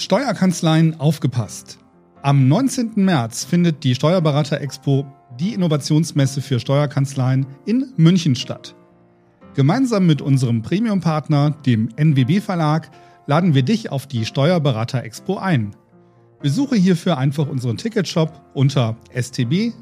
[0.00, 1.78] Steuerkanzleien aufgepasst.
[2.22, 2.92] Am 19.
[2.96, 5.04] März findet die Steuerberater Expo,
[5.38, 8.74] die Innovationsmesse für Steuerkanzleien in München statt.
[9.54, 12.90] Gemeinsam mit unserem Premium-Partner, dem NWB Verlag,
[13.26, 15.76] laden wir dich auf die Steuerberater Expo ein.
[16.40, 19.74] Besuche hierfür einfach unseren Ticketshop unter stb-expo.de.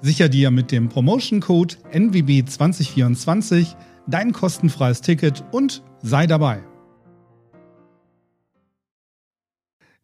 [0.00, 3.74] Sicher dir mit dem Promotion-Code NWB2024
[4.06, 6.62] dein kostenfreies Ticket und sei dabei.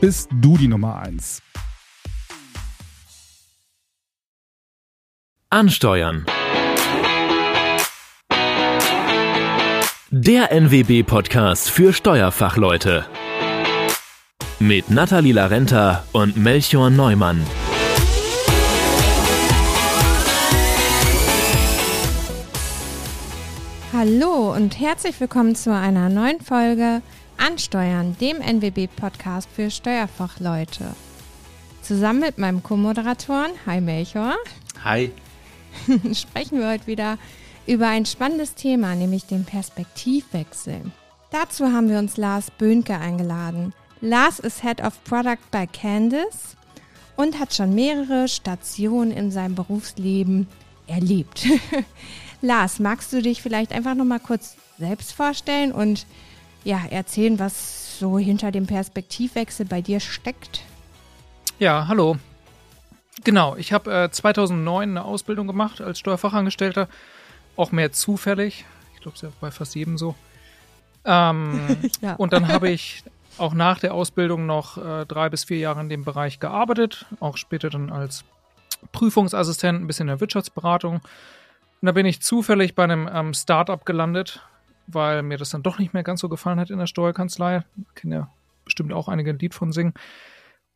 [0.00, 1.42] bist du die Nummer 1.
[5.48, 6.26] Ansteuern.
[10.10, 13.06] Der NWB-Podcast für Steuerfachleute.
[14.58, 17.42] Mit Nathalie Larenta und Melchior Neumann.
[23.94, 27.00] Hallo und herzlich willkommen zu einer neuen Folge
[27.38, 30.94] Ansteuern, dem NWB-Podcast für Steuerfachleute.
[31.82, 34.36] Zusammen mit meinem Co-Moderatoren, hi Melchior.
[34.84, 35.12] Hi.
[36.14, 37.18] sprechen wir heute wieder
[37.66, 40.80] über ein spannendes Thema, nämlich den Perspektivwechsel.
[41.30, 43.72] Dazu haben wir uns Lars Böhnke eingeladen.
[44.00, 46.56] Lars ist Head of Product bei Candice
[47.16, 50.46] und hat schon mehrere Stationen in seinem Berufsleben
[50.86, 51.46] erlebt.
[52.42, 56.06] Lars, magst du dich vielleicht einfach noch mal kurz selbst vorstellen und
[56.66, 60.62] ja, erzählen, was so hinter dem Perspektivwechsel bei dir steckt?
[61.58, 62.16] Ja, hallo.
[63.24, 66.88] Genau, ich habe äh, 2009 eine Ausbildung gemacht als Steuerfachangestellter,
[67.56, 68.64] auch mehr zufällig.
[68.94, 70.16] Ich glaube, es ist ja bei fast jedem so.
[71.04, 71.60] Ähm,
[72.00, 72.14] ja.
[72.16, 73.04] Und dann habe ich
[73.38, 77.36] auch nach der Ausbildung noch äh, drei bis vier Jahre in dem Bereich gearbeitet, auch
[77.36, 78.24] später dann als
[78.92, 80.96] Prüfungsassistent, ein bisschen in der Wirtschaftsberatung.
[80.96, 84.42] Und da bin ich zufällig bei einem ähm, Startup gelandet,
[84.86, 87.64] weil mir das dann doch nicht mehr ganz so gefallen hat in der Steuerkanzlei.
[87.94, 88.30] Kennen ja
[88.64, 89.94] bestimmt auch einige ein Lied von singen.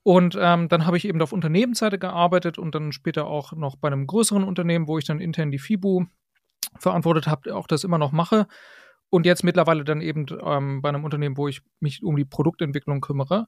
[0.02, 3.88] Und ähm, dann habe ich eben auf Unternehmensseite gearbeitet und dann später auch noch bei
[3.88, 6.06] einem größeren Unternehmen, wo ich dann intern die FIBU
[6.78, 8.46] verantwortet habe, auch das immer noch mache.
[9.10, 13.00] Und jetzt mittlerweile dann eben ähm, bei einem Unternehmen, wo ich mich um die Produktentwicklung
[13.00, 13.46] kümmere.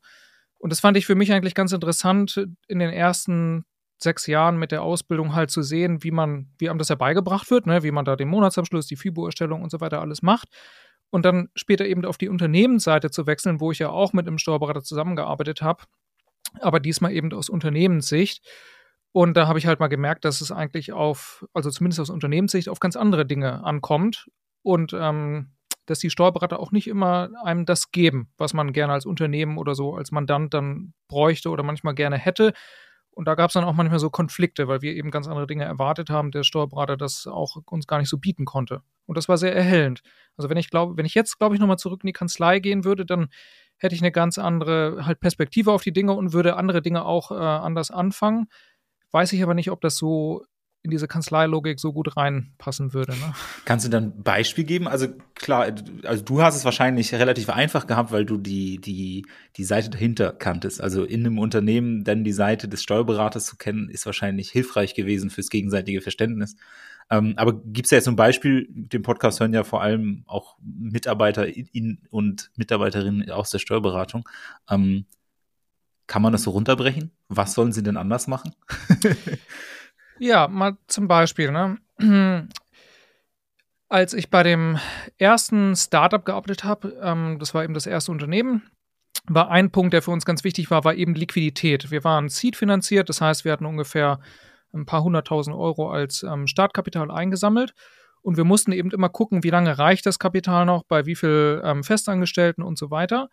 [0.59, 3.65] Und das fand ich für mich eigentlich ganz interessant, in den ersten
[4.03, 7.51] sechs Jahren mit der Ausbildung halt zu sehen, wie man, wie einem das ja beigebracht
[7.51, 7.83] wird, ne?
[7.83, 10.49] wie man da den Monatsabschluss, die FIBO-Erstellung und so weiter alles macht.
[11.11, 14.39] Und dann später eben auf die Unternehmensseite zu wechseln, wo ich ja auch mit einem
[14.39, 15.85] Steuerberater zusammengearbeitet habe,
[16.61, 18.47] aber diesmal eben aus Unternehmenssicht.
[19.13, 22.71] Und da habe ich halt mal gemerkt, dass es eigentlich auf, also zumindest aus Unternehmenssicht,
[22.71, 24.31] auf ganz andere Dinge ankommt.
[24.63, 25.53] Und ähm,
[25.87, 29.75] dass die Steuerberater auch nicht immer einem das geben, was man gerne als Unternehmen oder
[29.75, 32.53] so als Mandant dann bräuchte oder manchmal gerne hätte,
[33.15, 35.65] und da gab es dann auch manchmal so Konflikte, weil wir eben ganz andere Dinge
[35.65, 38.83] erwartet haben, der Steuerberater das auch uns gar nicht so bieten konnte.
[39.07, 40.03] Und das war sehr erhellend.
[40.37, 42.85] Also wenn ich glaube, wenn ich jetzt, glaube ich, nochmal zurück in die Kanzlei gehen
[42.85, 43.29] würde, dann
[43.77, 47.31] hätte ich eine ganz andere halt Perspektive auf die Dinge und würde andere Dinge auch
[47.31, 48.47] äh, anders anfangen.
[49.11, 50.45] Weiß ich aber nicht, ob das so
[50.85, 53.13] in diese Kanzleilogik so gut reinpassen würde.
[53.13, 53.35] Ne?
[53.65, 54.89] Kannst du dann ein Beispiel geben?
[54.89, 55.73] Also klar,
[56.03, 59.25] also du hast es wahrscheinlich relativ einfach gehabt, weil du die, die,
[59.57, 60.81] die Seite dahinter kanntest.
[60.81, 65.31] Also in einem Unternehmen dann die Seite des Steuerberaters zu kennen, ist wahrscheinlich hilfreich gewesen
[65.31, 66.57] fürs gegenseitige Verständnis.
[67.11, 70.57] Ähm, aber gibt es ja jetzt ein Beispiel, den Podcast hören ja vor allem auch
[70.61, 74.29] Mitarbeiter in, und Mitarbeiterinnen aus der Steuerberatung.
[74.69, 75.07] Ähm,
[76.09, 77.13] kann man das so runterbrechen?
[77.29, 78.55] Was sollen sie denn anders machen?
[80.19, 81.79] Ja, mal zum Beispiel, ne?
[83.89, 84.79] Als ich bei dem
[85.19, 88.63] ersten Startup gearbeitet habe, ähm, das war eben das erste Unternehmen,
[89.27, 91.91] war ein Punkt, der für uns ganz wichtig war, war eben Liquidität.
[91.91, 94.21] Wir waren Seed finanziert, das heißt, wir hatten ungefähr
[94.73, 97.75] ein paar hunderttausend Euro als ähm, Startkapital eingesammelt.
[98.23, 101.61] Und wir mussten eben immer gucken, wie lange reicht das Kapital noch, bei wie viel
[101.65, 103.29] ähm, Festangestellten und so weiter.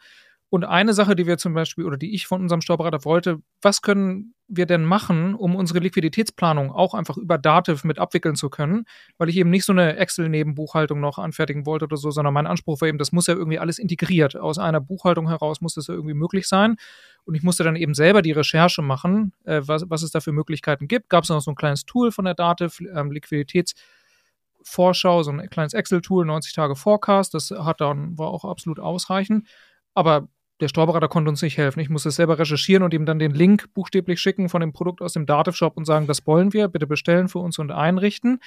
[0.49, 3.81] Und eine Sache, die wir zum Beispiel oder die ich von unserem Steuerberater wollte, was
[3.81, 8.85] können wir denn machen, um unsere Liquiditätsplanung auch einfach über Dativ mit abwickeln zu können,
[9.17, 12.81] weil ich eben nicht so eine Excel-Nebenbuchhaltung noch anfertigen wollte oder so, sondern mein Anspruch
[12.81, 14.35] war eben, das muss ja irgendwie alles integriert.
[14.35, 16.77] Aus einer Buchhaltung heraus muss das ja irgendwie möglich sein.
[17.25, 20.31] Und ich musste dann eben selber die Recherche machen, äh, was, was es da für
[20.31, 21.09] Möglichkeiten gibt.
[21.09, 25.73] Gab es noch so ein kleines Tool von der Dativ, ähm, Liquiditätsvorschau, so ein kleines
[25.73, 29.47] Excel-Tool, 90 Tage Forecast, das hat dann, war auch absolut ausreichend.
[29.93, 30.27] Aber
[30.59, 31.79] der Steuerberater konnte uns nicht helfen.
[31.79, 35.01] Ich musste es selber recherchieren und ihm dann den Link buchstäblich schicken von dem Produkt
[35.01, 38.39] aus dem Dativ-Shop und sagen, das wollen wir, bitte bestellen für uns und einrichten.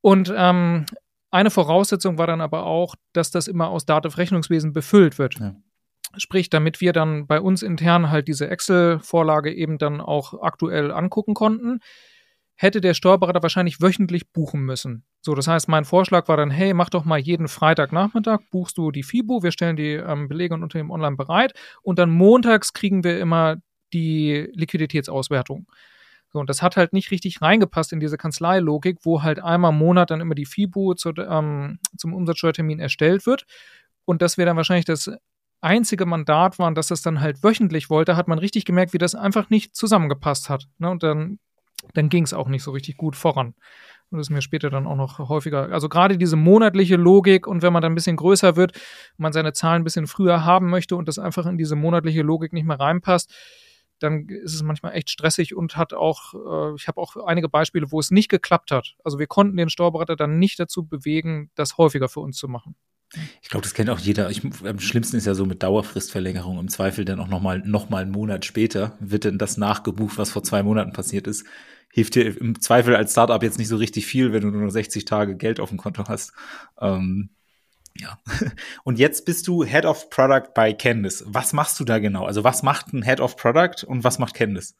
[0.00, 0.86] Und ähm,
[1.30, 5.40] eine Voraussetzung war dann aber auch, dass das immer aus Dativ-Rechnungswesen befüllt wird.
[5.40, 5.56] Ja.
[6.16, 11.34] Sprich, damit wir dann bei uns intern halt diese Excel-Vorlage eben dann auch aktuell angucken
[11.34, 11.80] konnten,
[12.60, 15.04] hätte der Steuerberater wahrscheinlich wöchentlich buchen müssen.
[15.20, 18.90] So, das heißt, mein Vorschlag war dann, hey, mach doch mal jeden Freitagnachmittag, buchst du
[18.90, 21.52] die FIBO, wir stellen die ähm, Belege und Unternehmen online bereit
[21.82, 23.56] und dann montags kriegen wir immer
[23.92, 25.66] die Liquiditätsauswertung.
[26.32, 29.78] So, und das hat halt nicht richtig reingepasst in diese Kanzleilogik, wo halt einmal im
[29.78, 33.46] Monat dann immer die FIBO zu, ähm, zum Umsatzsteuertermin erstellt wird.
[34.04, 35.10] Und dass wir dann wahrscheinlich das
[35.60, 39.14] einzige Mandat waren, dass das dann halt wöchentlich wollte, hat man richtig gemerkt, wie das
[39.14, 40.68] einfach nicht zusammengepasst hat.
[40.78, 40.90] Ne?
[40.90, 41.38] Und dann,
[41.94, 43.54] dann ging es auch nicht so richtig gut voran.
[44.10, 45.70] Und das ist mir später dann auch noch häufiger.
[45.70, 48.72] Also gerade diese monatliche Logik und wenn man dann ein bisschen größer wird,
[49.18, 52.52] man seine Zahlen ein bisschen früher haben möchte und das einfach in diese monatliche Logik
[52.52, 53.34] nicht mehr reinpasst,
[53.98, 57.90] dann ist es manchmal echt stressig und hat auch, äh, ich habe auch einige Beispiele,
[57.90, 58.94] wo es nicht geklappt hat.
[59.04, 62.76] Also wir konnten den Steuerberater dann nicht dazu bewegen, das häufiger für uns zu machen.
[63.40, 64.30] Ich glaube, das kennt auch jeder.
[64.30, 66.58] Ich, am schlimmsten ist ja so mit Dauerfristverlängerung.
[66.58, 70.30] Im Zweifel dann auch nochmal noch mal einen Monat später wird dann das nachgebucht, was
[70.30, 71.46] vor zwei Monaten passiert ist.
[71.90, 75.06] Hilft dir im Zweifel als Startup jetzt nicht so richtig viel, wenn du nur 60
[75.06, 76.32] Tage Geld auf dem Konto hast.
[76.80, 77.30] Ähm,
[77.96, 78.18] ja.
[78.84, 81.24] Und jetzt bist du Head of Product bei Candice.
[81.26, 82.26] Was machst du da genau?
[82.26, 84.76] Also was macht ein Head of Product und was macht Candice?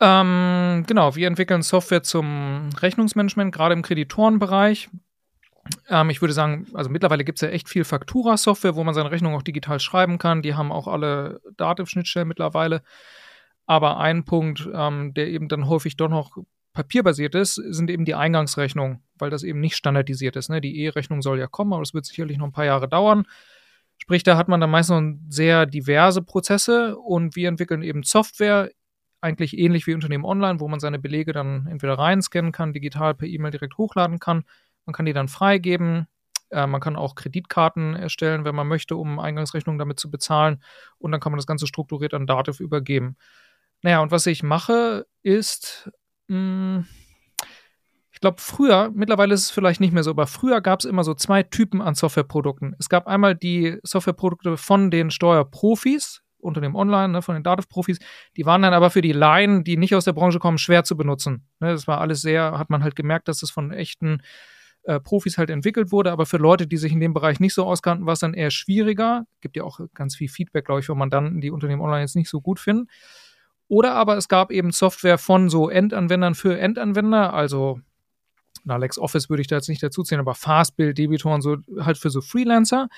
[0.00, 4.88] Ähm, genau, wir entwickeln Software zum Rechnungsmanagement, gerade im Kreditorenbereich.
[5.88, 9.10] Ähm, ich würde sagen, also mittlerweile gibt es ja echt viel Faktura-Software, wo man seine
[9.10, 10.42] Rechnung auch digital schreiben kann.
[10.42, 12.82] Die haben auch alle Dativ-Schnittstellen mittlerweile.
[13.66, 16.36] Aber ein Punkt, ähm, der eben dann häufig doch noch
[16.72, 20.48] papierbasiert ist, sind eben die Eingangsrechnungen, weil das eben nicht standardisiert ist.
[20.48, 20.60] Ne?
[20.60, 23.24] Die E-Rechnung soll ja kommen, aber das wird sicherlich noch ein paar Jahre dauern.
[23.98, 28.70] Sprich, da hat man dann meistens sehr diverse Prozesse und wir entwickeln eben Software,
[29.20, 33.26] eigentlich ähnlich wie Unternehmen online, wo man seine Belege dann entweder reinscannen kann, digital per
[33.26, 34.44] E-Mail direkt hochladen kann
[34.88, 36.06] man kann die dann freigeben.
[36.48, 40.62] Äh, man kann auch Kreditkarten erstellen, wenn man möchte, um Eingangsrechnungen damit zu bezahlen.
[40.96, 43.18] Und dann kann man das Ganze strukturiert an Dativ übergeben.
[43.82, 45.90] Naja, und was ich mache, ist,
[46.28, 46.86] mh, hm,
[48.10, 51.04] ich glaube, früher, mittlerweile ist es vielleicht nicht mehr so, aber früher gab es immer
[51.04, 52.74] so zwei Typen an Softwareprodukten.
[52.78, 57.98] Es gab einmal die Softwareprodukte von den Steuerprofis, unter dem Online, ne, von den Dativ-Profis,
[58.36, 60.96] die waren dann aber für die Laien, die nicht aus der Branche kommen, schwer zu
[60.96, 61.46] benutzen.
[61.60, 64.22] Ne, das war alles sehr, hat man halt gemerkt, dass das von echten
[64.84, 67.64] äh, Profis halt entwickelt wurde, aber für Leute, die sich in dem Bereich nicht so
[67.64, 69.26] auskannten, war es dann eher schwieriger.
[69.40, 72.30] Gibt ja auch ganz viel Feedback, glaube ich, von Mandanten, die Unternehmen online jetzt nicht
[72.30, 72.88] so gut finden.
[73.68, 77.80] Oder aber es gab eben Software von so Endanwendern für Endanwender, also
[78.64, 81.98] na, LexOffice würde ich da jetzt nicht dazu zählen, aber Fastbill, Debitor und so halt
[81.98, 82.88] für so Freelancer.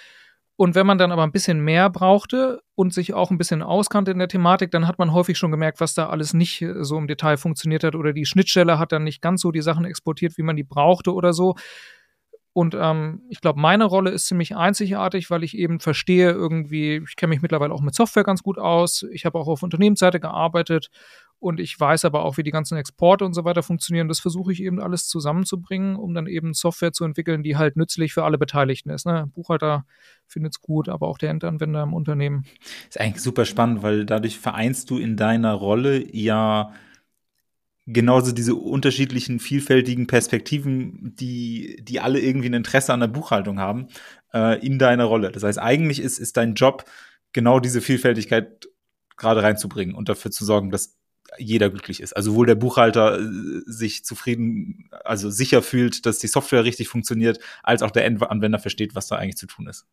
[0.60, 4.10] Und wenn man dann aber ein bisschen mehr brauchte und sich auch ein bisschen auskannte
[4.10, 6.98] in der Thematik, dann hat man häufig schon gemerkt, was da alles nicht äh, so
[6.98, 10.36] im Detail funktioniert hat oder die Schnittstelle hat dann nicht ganz so die Sachen exportiert,
[10.36, 11.54] wie man die brauchte oder so.
[12.52, 17.14] Und ähm, ich glaube, meine Rolle ist ziemlich einzigartig, weil ich eben verstehe irgendwie, ich
[17.14, 19.04] kenne mich mittlerweile auch mit Software ganz gut aus.
[19.12, 20.90] Ich habe auch auf Unternehmensseite gearbeitet
[21.38, 24.08] und ich weiß aber auch, wie die ganzen Exporte und so weiter funktionieren.
[24.08, 28.12] Das versuche ich eben alles zusammenzubringen, um dann eben Software zu entwickeln, die halt nützlich
[28.12, 29.06] für alle Beteiligten ist.
[29.06, 29.30] Ne?
[29.32, 29.86] Buchhalter
[30.26, 32.44] findet es gut, aber auch der Endanwender im Unternehmen.
[32.88, 36.72] Ist eigentlich super spannend, weil dadurch vereinst du in deiner Rolle ja
[37.86, 43.88] genauso diese unterschiedlichen, vielfältigen Perspektiven, die, die alle irgendwie ein Interesse an der Buchhaltung haben,
[44.32, 45.32] äh, in deiner Rolle.
[45.32, 46.84] Das heißt, eigentlich ist, ist dein Job,
[47.32, 48.68] genau diese Vielfältigkeit
[49.16, 50.96] gerade reinzubringen und dafür zu sorgen, dass
[51.38, 52.16] jeder glücklich ist.
[52.16, 57.38] Also sowohl der Buchhalter äh, sich zufrieden, also sicher fühlt, dass die Software richtig funktioniert,
[57.62, 59.86] als auch der Anwender versteht, was da eigentlich zu tun ist.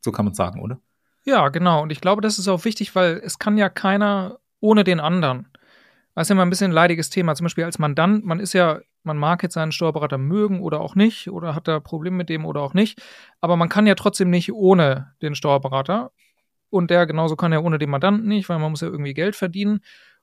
[0.00, 0.80] So kann man sagen, oder?
[1.24, 1.82] Ja, genau.
[1.82, 5.48] Und ich glaube, das ist auch wichtig, weil es kann ja keiner ohne den anderen.
[6.14, 7.34] Das ist ja mal ein bisschen ein leidiges Thema.
[7.34, 10.94] Zum Beispiel als Mandant, man ist ja, man mag jetzt seinen Steuerberater mögen oder auch
[10.94, 13.00] nicht, oder hat da Probleme mit dem oder auch nicht.
[13.40, 16.12] Aber man kann ja trotzdem nicht ohne den Steuerberater.
[16.70, 19.36] Und der genauso kann ja ohne den Mandanten nicht, weil man muss ja irgendwie Geld
[19.36, 19.80] verdienen.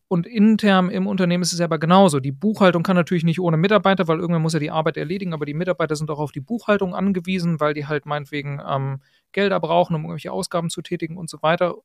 [0.08, 2.20] Und intern im Unternehmen ist es aber genauso.
[2.20, 5.46] Die Buchhaltung kann natürlich nicht ohne Mitarbeiter, weil irgendwann muss er die Arbeit erledigen, aber
[5.46, 9.02] die Mitarbeiter sind auch auf die Buchhaltung angewiesen, weil die halt meinetwegen ähm,
[9.34, 11.76] Gelder brauchen, um irgendwelche Ausgaben zu tätigen und so weiter.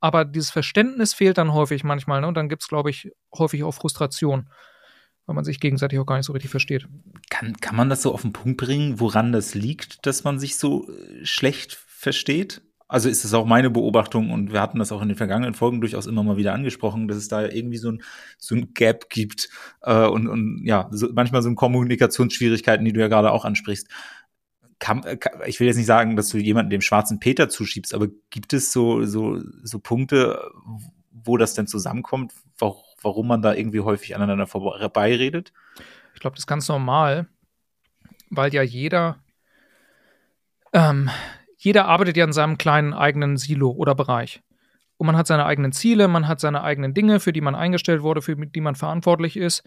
[0.00, 2.20] Aber dieses Verständnis fehlt dann häufig manchmal.
[2.20, 2.28] Ne?
[2.28, 4.50] Und dann gibt es, glaube ich, häufig auch Frustration,
[5.26, 6.86] weil man sich gegenseitig auch gar nicht so richtig versteht.
[7.30, 10.56] Kann, kann man das so auf den Punkt bringen, woran das liegt, dass man sich
[10.56, 12.62] so äh, schlecht versteht?
[12.88, 15.80] also ist es auch meine Beobachtung und wir hatten das auch in den vergangenen Folgen
[15.80, 18.02] durchaus immer mal wieder angesprochen, dass es da irgendwie so ein,
[18.38, 19.48] so ein Gap gibt
[19.82, 23.88] äh, und, und ja, so, manchmal so ein Kommunikationsschwierigkeiten, die du ja gerade auch ansprichst.
[24.78, 28.08] Kann, äh, ich will jetzt nicht sagen, dass du jemanden dem schwarzen Peter zuschiebst, aber
[28.30, 30.50] gibt es so, so, so Punkte,
[31.10, 35.52] wo das denn zusammenkommt, warum man da irgendwie häufig aneinander vorbeiredet?
[36.14, 37.26] Ich glaube, das ist ganz normal,
[38.30, 39.18] weil ja jeder,
[40.72, 41.10] ähm,
[41.58, 44.42] jeder arbeitet ja in seinem kleinen eigenen Silo oder Bereich.
[44.98, 48.02] Und man hat seine eigenen Ziele, man hat seine eigenen Dinge, für die man eingestellt
[48.02, 49.62] wurde, für die man verantwortlich ist.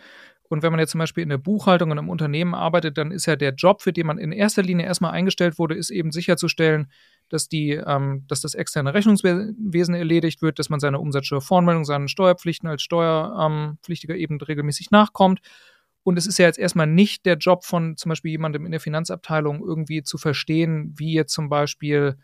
[0.50, 3.28] Und wenn man jetzt zum Beispiel in der Buchhaltung und im Unternehmen arbeitet, dann ist
[3.28, 6.92] ja der Job, für den man in erster Linie erstmal eingestellt wurde, ist eben sicherzustellen,
[7.30, 12.68] dass, die, ähm, dass das externe Rechnungswesen erledigt wird, dass man seine Umsatzsteuervoranmeldung, seinen Steuerpflichten
[12.68, 15.40] als Steuerpflichtiger ähm, eben regelmäßig nachkommt.
[16.02, 18.80] Und es ist ja jetzt erstmal nicht der Job von zum Beispiel jemandem in der
[18.80, 22.18] Finanzabteilung irgendwie zu verstehen, wie jetzt zum Beispiel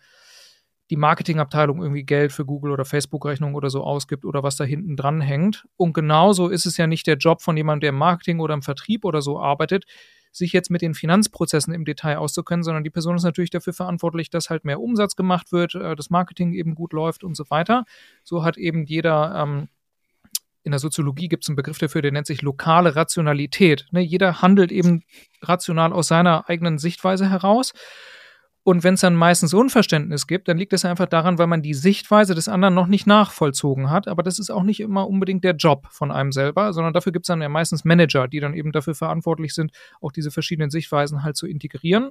[0.89, 4.95] die Marketingabteilung irgendwie Geld für Google oder Facebook-Rechnungen oder so ausgibt oder was da hinten
[4.95, 5.65] dran hängt.
[5.77, 8.61] Und genauso ist es ja nicht der Job von jemandem, der im Marketing oder im
[8.61, 9.85] Vertrieb oder so arbeitet,
[10.31, 14.29] sich jetzt mit den Finanzprozessen im Detail auszukennen, sondern die Person ist natürlich dafür verantwortlich,
[14.29, 17.85] dass halt mehr Umsatz gemacht wird, äh, das Marketing eben gut läuft und so weiter.
[18.23, 19.69] So hat eben jeder ähm,
[20.65, 23.85] in der Soziologie gibt es einen Begriff dafür, der nennt sich lokale Rationalität.
[23.91, 25.03] Ne, jeder handelt eben
[25.41, 27.71] rational aus seiner eigenen Sichtweise heraus.
[28.67, 31.75] Und wenn es dann meistens Unverständnis gibt, dann liegt es einfach daran, weil man die
[31.75, 34.07] Sichtweise des anderen noch nicht nachvollzogen hat.
[34.07, 37.25] Aber das ist auch nicht immer unbedingt der Job von einem selber, sondern dafür gibt
[37.25, 41.21] es dann ja meistens Manager, die dann eben dafür verantwortlich sind, auch diese verschiedenen Sichtweisen
[41.21, 42.09] halt zu integrieren.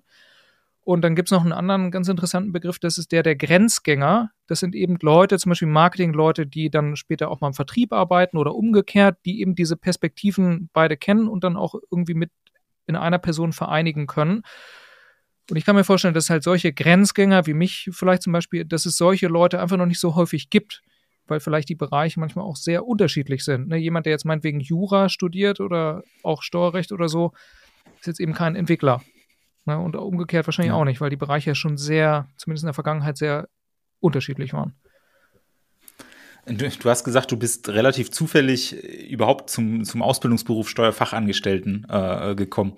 [0.84, 4.30] Und dann gibt es noch einen anderen ganz interessanten Begriff, das ist der der Grenzgänger.
[4.46, 8.36] Das sind eben Leute, zum Beispiel Marketingleute, die dann später auch mal im Vertrieb arbeiten
[8.36, 12.30] oder umgekehrt, die eben diese Perspektiven beide kennen und dann auch irgendwie mit
[12.86, 14.42] in einer Person vereinigen können.
[15.50, 18.86] Und ich kann mir vorstellen, dass halt solche Grenzgänger wie mich vielleicht zum Beispiel, dass
[18.86, 20.82] es solche Leute einfach noch nicht so häufig gibt,
[21.26, 23.68] weil vielleicht die Bereiche manchmal auch sehr unterschiedlich sind.
[23.68, 27.32] Ne, jemand, der jetzt meinetwegen Jura studiert oder auch Steuerrecht oder so,
[27.98, 29.02] ist jetzt eben kein Entwickler.
[29.66, 30.76] Ne, und umgekehrt wahrscheinlich ja.
[30.78, 33.48] auch nicht, weil die Bereiche ja schon sehr, zumindest in der Vergangenheit, sehr
[34.00, 34.74] unterschiedlich waren.
[36.46, 42.76] Du, du, hast gesagt, du bist relativ zufällig überhaupt zum, zum Ausbildungsberuf Steuerfachangestellten äh, gekommen.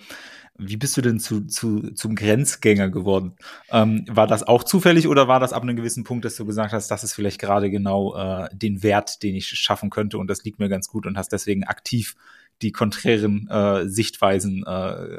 [0.59, 3.37] Wie bist du denn zu, zu, zum Grenzgänger geworden?
[3.71, 6.73] Ähm, war das auch zufällig oder war das ab einem gewissen Punkt, dass du gesagt
[6.73, 10.45] hast, das ist vielleicht gerade genau äh, den Wert, den ich schaffen könnte und das
[10.45, 12.15] liegt mir ganz gut und hast deswegen aktiv
[12.63, 15.19] die konträren äh, Sichtweisen äh,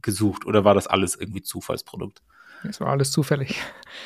[0.00, 2.22] gesucht oder war das alles irgendwie Zufallsprodukt?
[2.66, 3.60] Es war alles zufällig.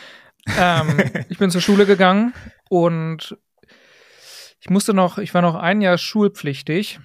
[0.59, 0.99] ähm,
[1.29, 2.33] ich bin zur Schule gegangen
[2.69, 3.37] und
[4.61, 7.01] ich musste noch, ich war noch ein Jahr schulpflichtig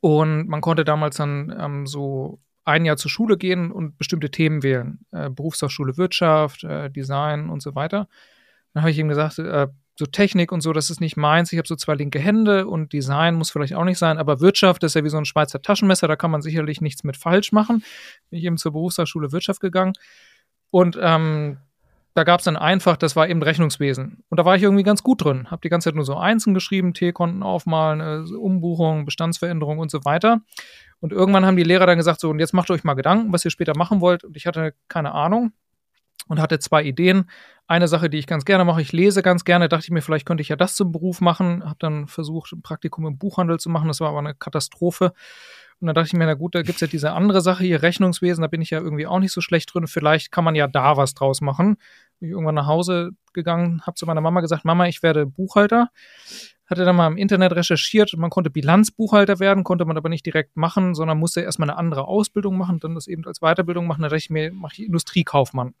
[0.00, 4.62] und man konnte damals dann ähm, so ein Jahr zur Schule gehen und bestimmte Themen
[4.62, 5.00] wählen.
[5.10, 8.08] Äh, Berufsfachschule Wirtschaft, äh, Design und so weiter.
[8.74, 11.52] Dann habe ich ihm gesagt, äh, so Technik und so, das ist nicht meins.
[11.52, 14.82] Ich habe so zwei linke Hände und Design muss vielleicht auch nicht sein, aber Wirtschaft
[14.84, 17.84] ist ja wie so ein Schweizer Taschenmesser, da kann man sicherlich nichts mit falsch machen.
[18.30, 19.92] Bin ich eben zur Berufsfachschule Wirtschaft gegangen.
[20.70, 21.58] Und ähm,
[22.14, 24.24] da gab es dann einfach, das war eben Rechnungswesen.
[24.28, 25.50] Und da war ich irgendwie ganz gut drin.
[25.50, 30.04] Habe die ganze Zeit nur so Einzeln geschrieben, T-Konten aufmalen, äh, Umbuchung, Bestandsveränderung und so
[30.04, 30.40] weiter.
[31.00, 33.44] Und irgendwann haben die Lehrer dann gesagt, so, und jetzt macht euch mal Gedanken, was
[33.44, 34.24] ihr später machen wollt.
[34.24, 35.52] Und ich hatte keine Ahnung
[36.28, 37.30] und hatte zwei Ideen.
[37.66, 40.26] Eine Sache, die ich ganz gerne mache, ich lese ganz gerne, dachte ich mir, vielleicht
[40.26, 41.64] könnte ich ja das zum Beruf machen.
[41.64, 43.88] Habe dann versucht, ein Praktikum im Buchhandel zu machen.
[43.88, 45.12] Das war aber eine Katastrophe.
[45.80, 47.82] Und dann dachte ich mir, na gut, da gibt es ja diese andere Sache hier,
[47.82, 49.86] Rechnungswesen, da bin ich ja irgendwie auch nicht so schlecht drin.
[49.86, 51.76] Vielleicht kann man ja da was draus machen.
[52.18, 55.88] Bin ich irgendwann nach Hause gegangen, habe zu meiner Mama gesagt, Mama, ich werde Buchhalter.
[56.66, 60.56] Hatte dann mal im Internet recherchiert, man konnte Bilanzbuchhalter werden, konnte man aber nicht direkt
[60.56, 64.02] machen, sondern musste erstmal eine andere Ausbildung machen, dann das eben als Weiterbildung machen.
[64.02, 65.74] Da dachte ich mir, mache ich Industriekaufmann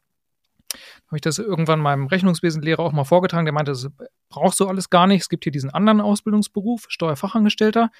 [1.06, 3.44] habe ich das irgendwann meinem Rechnungswesenlehrer auch mal vorgetragen.
[3.44, 3.88] Der meinte, das
[4.28, 5.22] brauchst du alles gar nicht.
[5.22, 7.90] Es gibt hier diesen anderen Ausbildungsberuf, Steuerfachangestellter.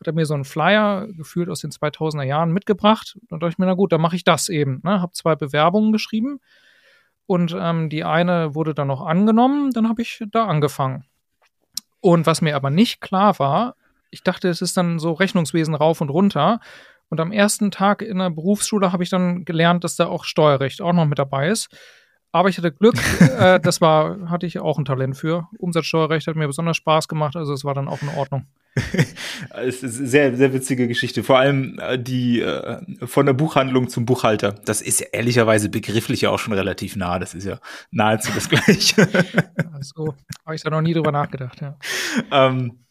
[0.00, 3.18] Hat er mir so einen Flyer gefühlt aus den 2000er Jahren mitgebracht.
[3.28, 4.80] Und dachte ich mir, na gut, dann mache ich das eben.
[4.82, 5.00] Ne?
[5.00, 6.40] Habe zwei Bewerbungen geschrieben
[7.30, 9.70] und ähm, die eine wurde dann noch angenommen.
[9.70, 11.04] Dann habe ich da angefangen.
[12.00, 13.76] Und was mir aber nicht klar war,
[14.10, 16.58] ich dachte, es ist dann so Rechnungswesen rauf und runter.
[17.08, 20.82] Und am ersten Tag in der Berufsschule habe ich dann gelernt, dass da auch Steuerrecht
[20.82, 21.68] auch noch mit dabei ist.
[22.32, 25.48] Aber ich hatte Glück, äh, das war, hatte ich auch ein Talent für.
[25.58, 28.46] Umsatzsteuerrecht hat mir besonders Spaß gemacht, also es war dann auch in Ordnung.
[29.50, 31.24] es ist eine sehr, sehr witzige Geschichte.
[31.24, 34.52] Vor allem äh, die äh, von der Buchhandlung zum Buchhalter.
[34.52, 37.18] Das ist ja ehrlicherweise begrifflich ja auch schon relativ nah.
[37.18, 37.58] Das ist ja
[37.90, 39.08] nahezu das Gleiche.
[39.72, 40.14] also
[40.46, 41.76] habe ich da noch nie drüber nachgedacht, ja.
[42.30, 42.84] Ähm,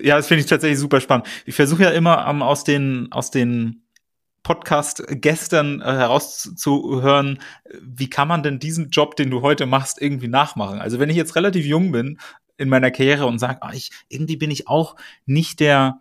[0.00, 1.26] ja, das finde ich tatsächlich super spannend.
[1.46, 3.82] Ich versuche ja immer um, aus den, aus den
[4.42, 7.38] Podcast gestern äh, herauszuhören,
[7.80, 10.80] wie kann man denn diesen Job, den du heute machst, irgendwie nachmachen?
[10.80, 12.18] Also wenn ich jetzt relativ jung bin
[12.56, 14.96] in meiner Karriere und sage, ah, ich, irgendwie bin ich auch
[15.26, 16.00] nicht der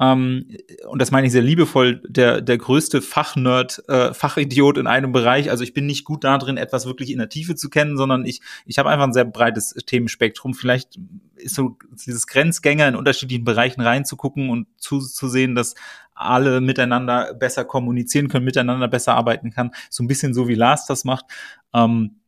[0.00, 0.56] ähm,
[0.88, 5.50] und das meine ich sehr liebevoll, der, der größte Fachnerd, äh, Fachidiot in einem Bereich.
[5.50, 8.40] Also ich bin nicht gut darin, etwas wirklich in der Tiefe zu kennen, sondern ich,
[8.64, 10.54] ich habe einfach ein sehr breites Themenspektrum.
[10.54, 10.98] Vielleicht
[11.34, 11.76] ist so
[12.06, 15.74] dieses Grenzgänger in unterschiedlichen Bereichen reinzugucken und zu, zu sehen, dass
[16.14, 19.72] alle miteinander besser kommunizieren können, miteinander besser arbeiten kann.
[19.90, 21.26] So ein bisschen so wie Lars das macht.
[21.74, 22.20] Ähm,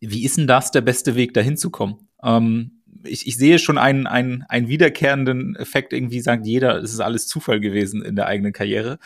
[0.00, 2.08] wie ist denn das der beste Weg, dahin zu kommen?
[2.22, 7.00] Ähm, ich, ich sehe schon einen, einen, einen wiederkehrenden Effekt, irgendwie sagt jeder, es ist
[7.00, 8.98] alles Zufall gewesen in der eigenen Karriere.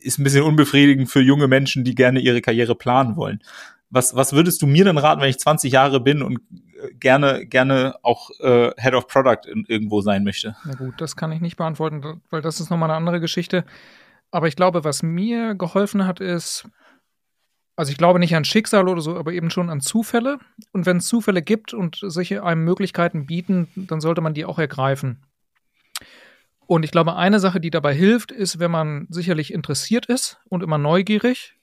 [0.00, 3.40] Ist ein bisschen unbefriedigend für junge Menschen, die gerne ihre Karriere planen wollen.
[3.90, 6.38] Was, was würdest du mir denn raten, wenn ich 20 Jahre bin und
[6.82, 10.56] äh, gerne, gerne auch äh, Head of Product in, irgendwo sein möchte?
[10.64, 13.64] Na gut, das kann ich nicht beantworten, weil das ist nochmal eine andere Geschichte.
[14.30, 16.68] Aber ich glaube, was mir geholfen hat, ist,
[17.76, 20.38] also ich glaube nicht an Schicksal oder so, aber eben schon an Zufälle.
[20.72, 24.58] Und wenn es Zufälle gibt und sich einem Möglichkeiten bieten, dann sollte man die auch
[24.58, 25.22] ergreifen.
[26.66, 30.62] Und ich glaube, eine Sache, die dabei hilft, ist, wenn man sicherlich interessiert ist und
[30.62, 31.54] immer neugierig.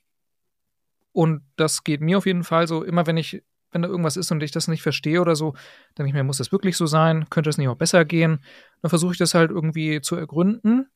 [1.11, 4.31] Und das geht mir auf jeden Fall so, immer wenn ich, wenn da irgendwas ist
[4.31, 5.55] und ich das nicht verstehe oder so,
[5.97, 7.29] denke ich mir, muss das wirklich so sein?
[7.29, 8.43] Könnte es nicht auch besser gehen?
[8.81, 10.87] Dann versuche ich das halt irgendwie zu ergründen.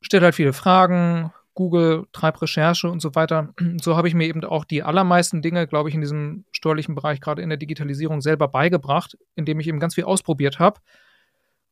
[0.00, 3.54] Stelle halt viele Fragen, Google, treib Recherche und so weiter.
[3.80, 7.20] So habe ich mir eben auch die allermeisten Dinge, glaube ich, in diesem steuerlichen Bereich,
[7.20, 10.80] gerade in der Digitalisierung, selber beigebracht, indem ich eben ganz viel ausprobiert habe.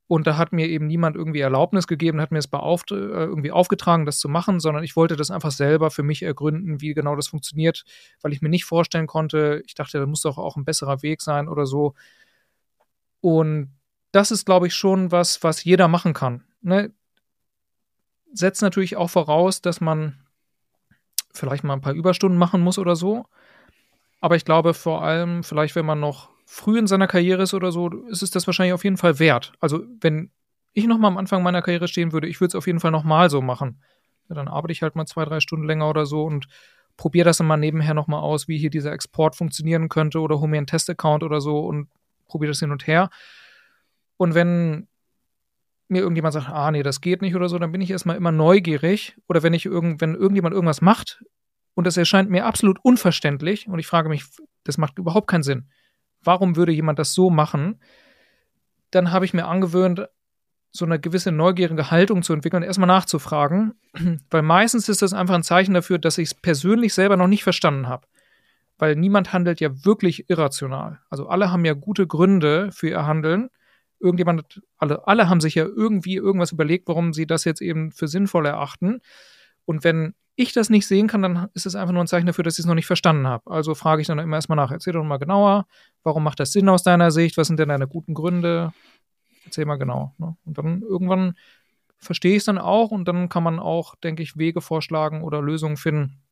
[0.09, 3.51] Und da hat mir eben niemand irgendwie Erlaubnis gegeben, hat mir es beauft, äh, irgendwie
[3.51, 7.17] aufgetragen, das zu machen, sondern ich wollte das einfach selber für mich ergründen, wie genau
[7.17, 7.85] das funktioniert,
[8.21, 11.23] weil ich mir nicht vorstellen konnte, ich dachte, da muss doch auch ein besserer Weg
[11.23, 11.95] sein oder so.
[13.21, 13.73] Und
[14.11, 16.45] das ist, glaube ich, schon was, was jeder machen kann.
[16.61, 16.93] Ne?
[18.33, 20.19] Setzt natürlich auch voraus, dass man
[21.33, 23.25] vielleicht mal ein paar Überstunden machen muss oder so.
[24.21, 27.73] Aber ich glaube vor allem, vielleicht wenn man noch früh in seiner Karriere ist oder
[27.73, 29.53] so, ist es das wahrscheinlich auf jeden Fall wert.
[29.61, 30.31] Also wenn
[30.75, 32.91] ich noch mal am Anfang meiner Karriere stehen würde, ich würde es auf jeden Fall
[32.91, 33.83] noch mal so machen.
[34.29, 36.47] Ja, dann arbeite ich halt mal zwei, drei Stunden länger oder so und
[36.97, 40.39] probiere das dann mal nebenher noch mal aus, wie hier dieser Export funktionieren könnte oder
[40.39, 41.89] hole mir einen Testaccount oder so und
[42.27, 43.11] probiere das hin und her.
[44.17, 44.89] Und wenn
[45.93, 48.33] mir irgendjemand sagt, ah nee, das geht nicht oder so, dann bin ich erstmal immer
[48.33, 49.17] neugierig.
[49.29, 51.25] Oder wenn ich irgend, wenn irgendjemand irgendwas macht
[51.75, 54.25] und das erscheint mir absolut unverständlich und ich frage mich,
[54.65, 55.69] das macht überhaupt keinen Sinn.
[56.23, 57.81] Warum würde jemand das so machen?
[58.91, 60.09] Dann habe ich mir angewöhnt,
[60.71, 63.75] so eine gewisse neugierige Haltung zu entwickeln und erstmal nachzufragen,
[64.31, 67.45] weil meistens ist das einfach ein Zeichen dafür, dass ich es persönlich selber noch nicht
[67.45, 68.07] verstanden habe.
[68.79, 71.01] Weil niemand handelt ja wirklich irrational.
[71.11, 73.51] Also alle haben ja gute Gründe für ihr Handeln
[74.03, 78.09] irgendjemand, alle, alle haben sich ja irgendwie irgendwas überlegt, warum sie das jetzt eben für
[78.09, 79.01] sinnvoll erachten.
[79.65, 82.45] Und wenn ich das nicht sehen kann, dann ist es einfach nur ein Zeichen dafür,
[82.45, 83.51] dass ich es noch nicht verstanden habe.
[83.51, 85.67] Also frage ich dann immer erstmal nach, erzähl doch mal genauer,
[86.03, 88.73] warum macht das Sinn aus deiner Sicht, was sind denn deine guten Gründe?
[89.45, 90.15] Erzähl mal genau.
[90.19, 90.37] Ne?
[90.45, 91.35] Und dann irgendwann
[91.99, 95.41] verstehe ich es dann auch und dann kann man auch, denke ich, Wege vorschlagen oder
[95.41, 96.23] Lösungen finden,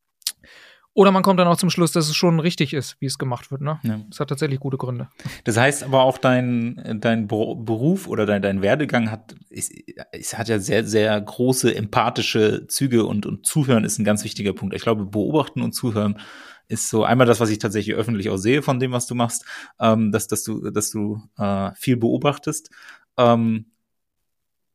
[0.92, 3.50] oder man kommt dann auch zum Schluss, dass es schon richtig ist, wie es gemacht
[3.50, 3.60] wird.
[3.60, 3.78] Ne?
[3.84, 4.00] Ja.
[4.08, 5.08] Das hat tatsächlich gute Gründe.
[5.44, 9.72] Das heißt aber auch, dein, dein Beruf oder dein, dein Werdegang hat, ist,
[10.12, 14.52] es hat ja sehr, sehr große empathische Züge und, und Zuhören ist ein ganz wichtiger
[14.52, 14.74] Punkt.
[14.74, 16.18] Ich glaube, beobachten und zuhören
[16.66, 19.44] ist so einmal das, was ich tatsächlich öffentlich auch sehe von dem, was du machst,
[19.80, 22.70] ähm, dass, dass du, dass du äh, viel beobachtest.
[23.16, 23.66] Ähm,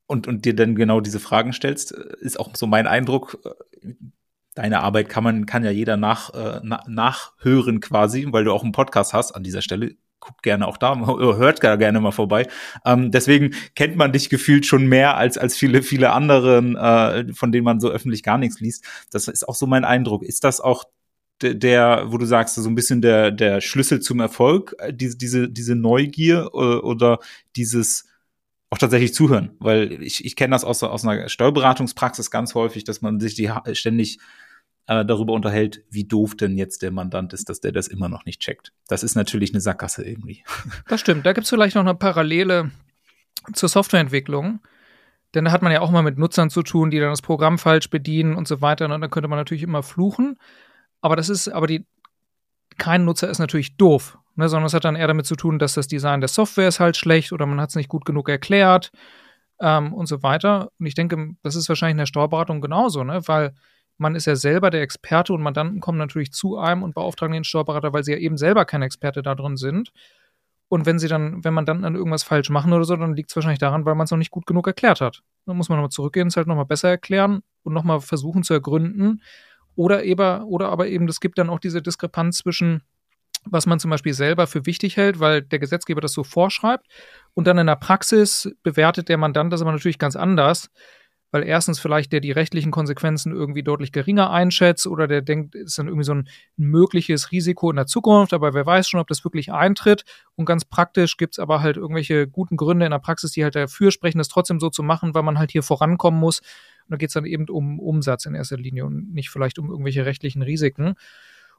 [0.07, 3.39] und, und dir dann genau diese Fragen stellst, ist auch so mein Eindruck
[4.55, 8.63] deine Arbeit kann man, kann ja jeder nach, äh, na, nachhören quasi, weil du auch
[8.63, 9.95] einen Podcast hast an dieser Stelle.
[10.19, 12.47] Guckt gerne auch da, hört gar gerne mal vorbei.
[12.85, 17.51] Ähm, deswegen kennt man dich gefühlt schon mehr als, als viele, viele anderen, äh, von
[17.51, 18.85] denen man so öffentlich gar nichts liest.
[19.11, 20.23] Das ist auch so mein Eindruck.
[20.23, 20.85] Ist das auch
[21.41, 25.49] der, wo du sagst, so ein bisschen der, der Schlüssel zum Erfolg, äh, diese, diese,
[25.49, 27.19] diese Neugier oder, äh, oder
[27.57, 28.05] dieses,
[28.69, 33.01] auch tatsächlich zuhören, weil ich, ich kenne das aus, aus einer Steuerberatungspraxis ganz häufig, dass
[33.01, 34.17] man sich die ständig
[34.87, 38.25] äh, darüber unterhält, wie doof denn jetzt der Mandant ist, dass der das immer noch
[38.25, 38.71] nicht checkt.
[38.87, 40.43] Das ist natürlich eine Sackgasse irgendwie.
[40.87, 41.25] Das stimmt.
[41.25, 42.71] Da gibt es vielleicht noch eine Parallele
[43.53, 44.59] zur Softwareentwicklung.
[45.33, 47.57] Denn da hat man ja auch mal mit Nutzern zu tun, die dann das Programm
[47.57, 48.85] falsch bedienen und so weiter.
[48.85, 50.37] Und dann könnte man natürlich immer fluchen.
[51.01, 51.85] Aber das ist, aber die,
[52.77, 55.73] kein Nutzer ist natürlich doof, ne, sondern es hat dann eher damit zu tun, dass
[55.73, 58.91] das Design der Software ist halt schlecht oder man hat es nicht gut genug erklärt
[59.59, 60.71] ähm, und so weiter.
[60.79, 63.53] Und ich denke, das ist wahrscheinlich in der Steuerberatung genauso, ne, weil
[63.97, 67.43] man ist ja selber der Experte und Mandanten kommen natürlich zu einem und beauftragen den
[67.43, 69.91] Steuerberater, weil sie ja eben selber kein Experte da drin sind.
[70.67, 73.29] Und wenn sie dann, wenn man dann, dann irgendwas falsch machen oder so, dann liegt
[73.29, 75.21] es wahrscheinlich daran, weil man es noch nicht gut genug erklärt hat.
[75.45, 79.21] Dann muss man nochmal zurückgehen, es halt nochmal besser erklären und nochmal versuchen zu ergründen.
[79.75, 82.81] Oder eben, oder aber eben, es gibt dann auch diese Diskrepanz zwischen,
[83.45, 86.87] was man zum Beispiel selber für wichtig hält, weil der Gesetzgeber das so vorschreibt,
[87.35, 90.69] Und dann in der Praxis bewertet der Mandant das aber natürlich ganz anders,
[91.31, 95.71] weil erstens vielleicht der die rechtlichen Konsequenzen irgendwie deutlich geringer einschätzt oder der denkt, es
[95.71, 99.07] ist dann irgendwie so ein mögliches Risiko in der Zukunft, aber wer weiß schon, ob
[99.07, 100.05] das wirklich eintritt.
[100.35, 103.55] Und ganz praktisch gibt es aber halt irgendwelche guten Gründe in der Praxis, die halt
[103.55, 106.39] dafür sprechen, das trotzdem so zu machen, weil man halt hier vorankommen muss.
[106.39, 109.69] Und da geht es dann eben um Umsatz in erster Linie und nicht vielleicht um
[109.69, 110.89] irgendwelche rechtlichen Risiken.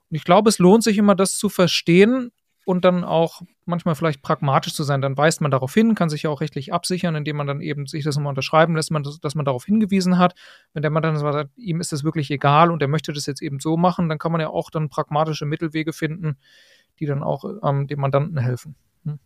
[0.08, 2.30] Und ich glaube, es lohnt sich immer, das zu verstehen
[2.66, 5.00] und dann auch manchmal vielleicht pragmatisch zu sein.
[5.00, 7.86] Dann weist man darauf hin, kann sich ja auch rechtlich absichern, indem man dann eben
[7.86, 10.34] sich das nochmal unterschreiben lässt, man das, dass man darauf hingewiesen hat.
[10.72, 13.40] Wenn der Mann dann sagt, ihm ist das wirklich egal und er möchte das jetzt
[13.40, 16.38] eben so machen, dann kann man ja auch dann pragmatische Mittelwege finden,
[16.98, 18.74] die dann auch ähm, dem Mandanten helfen.
[19.04, 19.20] Hm?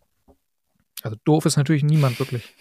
[1.01, 2.53] Also doof ist natürlich niemand wirklich.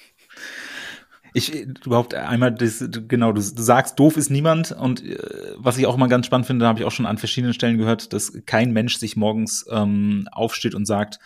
[1.33, 5.19] Ich überhaupt einmal das, genau, du, du sagst, doof ist niemand und äh,
[5.57, 8.13] was ich auch mal ganz spannend finde, habe ich auch schon an verschiedenen Stellen gehört,
[8.13, 11.19] dass kein Mensch sich morgens ähm, aufsteht und sagt,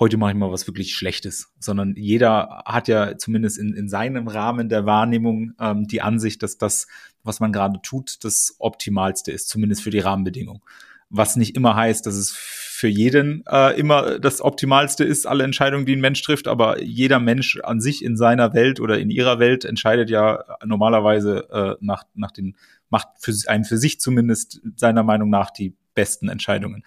[0.00, 4.28] heute mache ich mal was wirklich Schlechtes, sondern jeder hat ja zumindest in, in seinem
[4.28, 6.86] Rahmen der Wahrnehmung ähm, die Ansicht, dass das,
[7.22, 10.62] was man gerade tut, das Optimalste ist, zumindest für die Rahmenbedingungen.
[11.10, 12.30] Was nicht immer heißt, dass es
[12.80, 17.20] für jeden äh, immer das Optimalste ist, alle Entscheidungen, die ein Mensch trifft, aber jeder
[17.20, 22.04] Mensch an sich in seiner Welt oder in ihrer Welt entscheidet ja normalerweise äh, nach,
[22.14, 22.56] nach den,
[22.88, 26.82] macht für einen für sich zumindest seiner Meinung nach die besten Entscheidungen.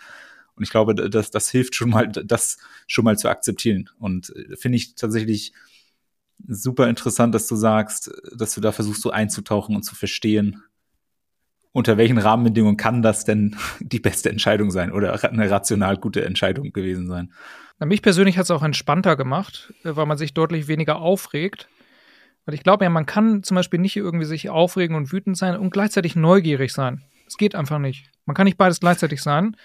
[0.55, 3.91] Und ich glaube, das, das hilft schon mal, das schon mal zu akzeptieren.
[3.99, 5.53] Und äh, finde ich tatsächlich
[6.47, 10.63] super interessant, dass du sagst, dass du da versuchst, so einzutauchen und zu verstehen,
[11.73, 16.71] unter welchen Rahmenbedingungen kann das denn die beste Entscheidung sein oder eine rational gute Entscheidung
[16.71, 17.33] gewesen sein?
[17.79, 21.67] Na, mich persönlich hat es auch entspannter gemacht, äh, weil man sich deutlich weniger aufregt.
[22.45, 25.57] Weil ich glaube ja, man kann zum Beispiel nicht irgendwie sich aufregen und wütend sein
[25.57, 27.01] und gleichzeitig neugierig sein.
[27.25, 28.11] Es geht einfach nicht.
[28.25, 29.55] Man kann nicht beides gleichzeitig sein.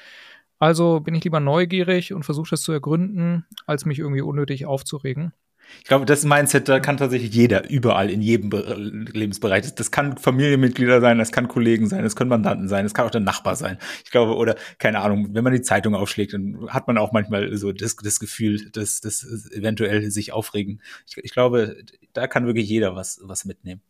[0.59, 5.33] Also bin ich lieber neugierig und versuche das zu ergründen, als mich irgendwie unnötig aufzuregen.
[5.79, 9.63] Ich glaube, das Mindset, da kann tatsächlich jeder überall in jedem Be Lebensbereich.
[9.63, 13.07] Das, das, kann Familienmitglieder sein, das kann Kollegen sein, das können Mandanten sein, das kann
[13.07, 13.79] auch der Nachbar sein.
[14.05, 17.57] Ich glaube, oder keine Ahnung, wenn man die Zeitung aufschlägt, dann hat man auch manchmal
[17.57, 20.83] so das, das Gefühl, dass das eventuell sich aufregen.
[21.07, 21.77] Ich, ich glaube,
[22.13, 23.81] da kann wirklich jeder was, was mitnehmen.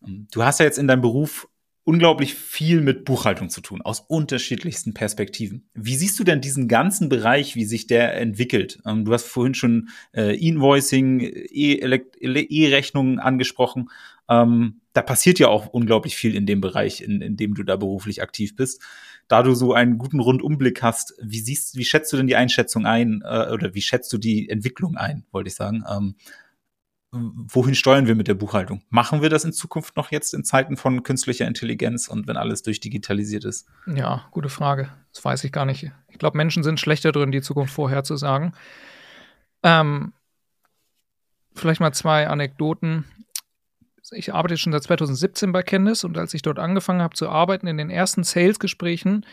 [0.00, 1.48] Du hast ja jetzt in deinem Beruf
[1.88, 5.70] unglaublich viel mit Buchhaltung zu tun, aus unterschiedlichsten Perspektiven.
[5.72, 8.78] Wie siehst du denn diesen ganzen Bereich, wie sich der entwickelt?
[8.84, 11.20] Ähm, du hast vorhin schon äh, Invoicing,
[11.50, 13.88] E-Rechnungen angesprochen.
[14.28, 17.76] Ähm, da passiert ja auch unglaublich viel in dem Bereich, in, in dem du da
[17.76, 18.82] beruflich aktiv bist.
[19.26, 22.84] Da du so einen guten Rundumblick hast, wie siehst, wie schätzt du denn die Einschätzung
[22.84, 25.84] ein, äh, oder wie schätzt du die Entwicklung ein, wollte ich sagen?
[25.90, 26.16] Ähm,
[27.10, 28.82] wohin steuern wir mit der Buchhaltung?
[28.90, 32.62] Machen wir das in Zukunft noch jetzt in Zeiten von künstlicher Intelligenz und wenn alles
[32.62, 33.66] durchdigitalisiert ist?
[33.86, 34.90] Ja, gute Frage.
[35.14, 35.90] Das weiß ich gar nicht.
[36.08, 38.52] Ich glaube, Menschen sind schlechter drin, die Zukunft vorherzusagen.
[39.62, 40.12] Ähm,
[41.54, 43.04] vielleicht mal zwei Anekdoten.
[44.10, 47.66] Ich arbeite schon seit 2017 bei Candice und als ich dort angefangen habe zu arbeiten,
[47.66, 49.26] in den ersten Sales-Gesprächen,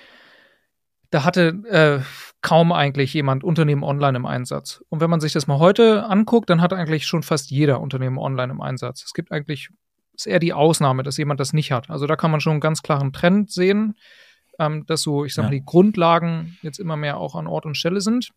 [1.10, 2.04] da hatte äh,
[2.42, 4.84] kaum eigentlich jemand Unternehmen online im Einsatz.
[4.90, 8.18] Und wenn man sich das mal heute anguckt, dann hat eigentlich schon fast jeder Unternehmen
[8.18, 9.04] online im Einsatz.
[9.04, 9.70] Es gibt eigentlich,
[10.14, 11.90] ist eher die Ausnahme, dass jemand das nicht hat.
[11.90, 13.96] Also da kann man schon einen ganz klaren Trend sehen,
[14.60, 15.60] ähm, dass so, ich sag mal, ja.
[15.60, 18.30] die Grundlagen jetzt immer mehr auch an Ort und Stelle sind.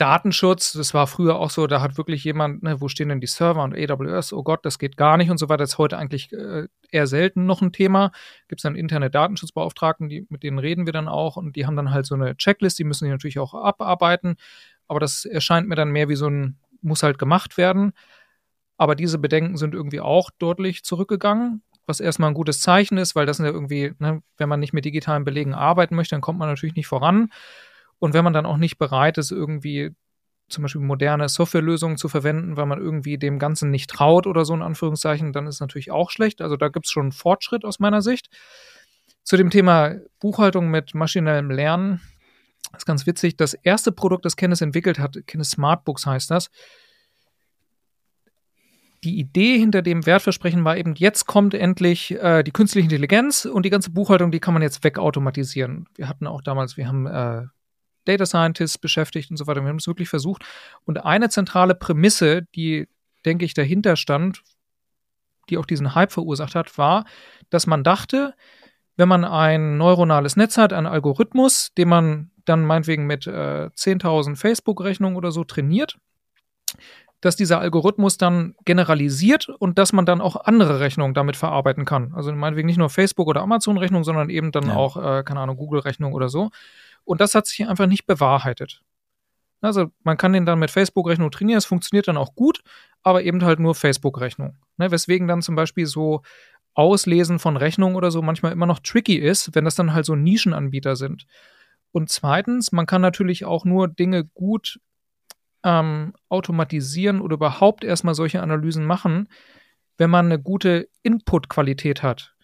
[0.00, 3.26] Datenschutz, das war früher auch so, da hat wirklich jemand, ne, wo stehen denn die
[3.26, 5.58] Server und AWS, oh Gott, das geht gar nicht und so weiter.
[5.64, 8.10] Das ist heute eigentlich äh, eher selten noch ein Thema.
[8.48, 11.90] Gibt es dann Internet-Datenschutzbeauftragten, die, mit denen reden wir dann auch und die haben dann
[11.90, 14.36] halt so eine Checklist, die müssen die natürlich auch abarbeiten.
[14.88, 17.92] Aber das erscheint mir dann mehr wie so ein, muss halt gemacht werden.
[18.78, 23.26] Aber diese Bedenken sind irgendwie auch deutlich zurückgegangen, was erstmal ein gutes Zeichen ist, weil
[23.26, 26.38] das sind ja irgendwie, ne, wenn man nicht mit digitalen Belegen arbeiten möchte, dann kommt
[26.38, 27.30] man natürlich nicht voran.
[28.00, 29.94] Und wenn man dann auch nicht bereit ist, irgendwie
[30.48, 34.52] zum Beispiel moderne Softwarelösungen zu verwenden, weil man irgendwie dem Ganzen nicht traut oder so
[34.52, 36.40] in Anführungszeichen, dann ist natürlich auch schlecht.
[36.40, 38.28] Also da gibt es schon Fortschritt aus meiner Sicht.
[39.22, 42.00] Zu dem Thema Buchhaltung mit maschinellem Lernen
[42.76, 43.36] ist ganz witzig.
[43.36, 46.50] Das erste Produkt, das Kennis entwickelt hat, Kennis Smartbooks heißt das.
[49.04, 53.64] Die Idee hinter dem Wertversprechen war eben, jetzt kommt endlich äh, die künstliche Intelligenz und
[53.64, 55.86] die ganze Buchhaltung, die kann man jetzt wegautomatisieren.
[55.94, 57.46] Wir hatten auch damals, wir haben äh,
[58.04, 59.62] Data Scientists beschäftigt und so weiter.
[59.62, 60.44] Wir haben es wirklich versucht.
[60.84, 62.88] Und eine zentrale Prämisse, die,
[63.24, 64.42] denke ich, dahinter stand,
[65.48, 67.04] die auch diesen Hype verursacht hat, war,
[67.50, 68.34] dass man dachte,
[68.96, 74.36] wenn man ein neuronales Netz hat, einen Algorithmus, den man dann meinetwegen mit äh, 10.000
[74.36, 75.98] Facebook-Rechnungen oder so trainiert,
[77.20, 82.12] dass dieser Algorithmus dann generalisiert und dass man dann auch andere Rechnungen damit verarbeiten kann.
[82.14, 84.74] Also meinetwegen nicht nur Facebook- oder Amazon-Rechnungen, sondern eben dann ja.
[84.74, 86.50] auch, äh, keine Ahnung, Google-Rechnungen oder so.
[87.04, 88.82] Und das hat sich einfach nicht bewahrheitet.
[89.60, 92.62] Also man kann den dann mit Facebook-Rechnung trainieren, es funktioniert dann auch gut,
[93.02, 94.56] aber eben halt nur Facebook-Rechnung.
[94.78, 94.90] Ne?
[94.90, 96.22] Weswegen dann zum Beispiel so
[96.74, 100.14] Auslesen von Rechnungen oder so manchmal immer noch tricky ist, wenn das dann halt so
[100.14, 101.26] Nischenanbieter sind.
[101.92, 104.80] Und zweitens, man kann natürlich auch nur Dinge gut
[105.64, 109.28] ähm, automatisieren oder überhaupt erstmal solche Analysen machen,
[109.98, 112.34] wenn man eine gute Input-Qualität hat.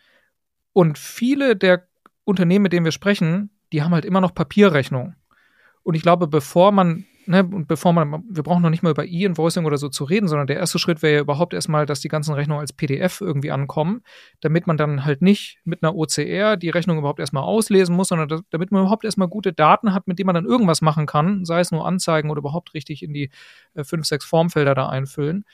[0.72, 1.86] Und viele der
[2.24, 5.16] Unternehmen, mit denen wir sprechen, die haben halt immer noch Papierrechnungen.
[5.82, 9.64] Und ich glaube, bevor man ne, bevor man, wir brauchen noch nicht mal über E-Invoicing
[9.64, 12.34] oder so zu reden, sondern der erste Schritt wäre ja überhaupt erstmal, dass die ganzen
[12.34, 14.02] Rechnungen als PDF irgendwie ankommen,
[14.40, 18.42] damit man dann halt nicht mit einer OCR die Rechnung überhaupt erstmal auslesen muss, sondern
[18.50, 21.60] damit man überhaupt erstmal gute Daten hat, mit denen man dann irgendwas machen kann, sei
[21.60, 23.30] es nur anzeigen oder überhaupt richtig in die
[23.74, 25.44] äh, fünf, sechs Formfelder da einfüllen.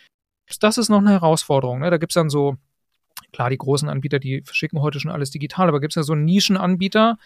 [0.60, 1.80] Das ist noch eine Herausforderung.
[1.80, 1.90] Ne?
[1.90, 2.56] Da gibt es dann so,
[3.32, 6.14] klar, die großen Anbieter, die verschicken heute schon alles digital, aber gibt es ja so
[6.14, 7.16] Nischenanbieter,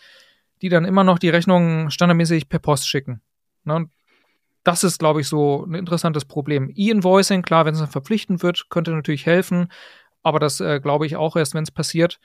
[0.62, 3.20] die dann immer noch die Rechnungen standardmäßig per Post schicken.
[3.64, 3.88] Ne?
[4.64, 6.72] Das ist, glaube ich, so ein interessantes Problem.
[6.74, 9.68] E-Invoicing, klar, wenn es verpflichtend wird, könnte natürlich helfen,
[10.22, 12.18] aber das äh, glaube ich auch erst, wenn es passiert.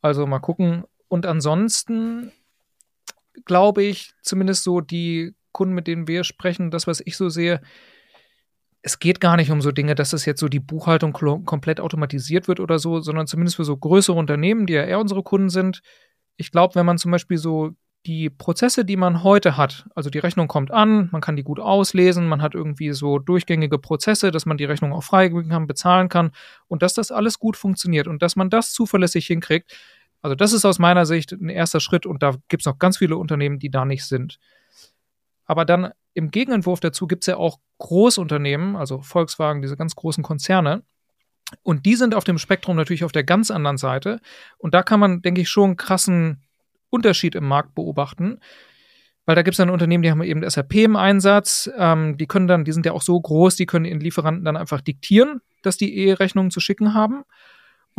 [0.00, 0.84] Also mal gucken.
[1.08, 2.32] Und ansonsten
[3.44, 7.60] glaube ich, zumindest so die Kunden, mit denen wir sprechen, das, was ich so sehe,
[8.82, 12.48] es geht gar nicht um so Dinge, dass es jetzt so die Buchhaltung komplett automatisiert
[12.48, 15.82] wird oder so, sondern zumindest für so größere Unternehmen, die ja eher unsere Kunden sind.
[16.38, 17.74] Ich glaube, wenn man zum Beispiel so
[18.06, 21.60] die Prozesse, die man heute hat, also die Rechnung kommt an, man kann die gut
[21.60, 26.08] auslesen, man hat irgendwie so durchgängige Prozesse, dass man die Rechnung auch freigeben kann, bezahlen
[26.08, 26.30] kann
[26.68, 29.76] und dass das alles gut funktioniert und dass man das zuverlässig hinkriegt.
[30.22, 32.98] Also das ist aus meiner Sicht ein erster Schritt und da gibt es noch ganz
[32.98, 34.38] viele Unternehmen, die da nicht sind.
[35.44, 40.22] Aber dann im Gegenentwurf dazu gibt es ja auch Großunternehmen, also Volkswagen, diese ganz großen
[40.22, 40.82] Konzerne.
[41.62, 44.20] Und die sind auf dem Spektrum natürlich auf der ganz anderen Seite.
[44.58, 46.42] Und da kann man, denke ich, schon einen krassen
[46.90, 48.40] Unterschied im Markt beobachten.
[49.24, 52.48] Weil da gibt es dann Unternehmen, die haben eben SAP im Einsatz, ähm, die können
[52.48, 55.76] dann, die sind ja auch so groß, die können ihren Lieferanten dann einfach diktieren, dass
[55.76, 57.24] die E-Rechnungen zu schicken haben.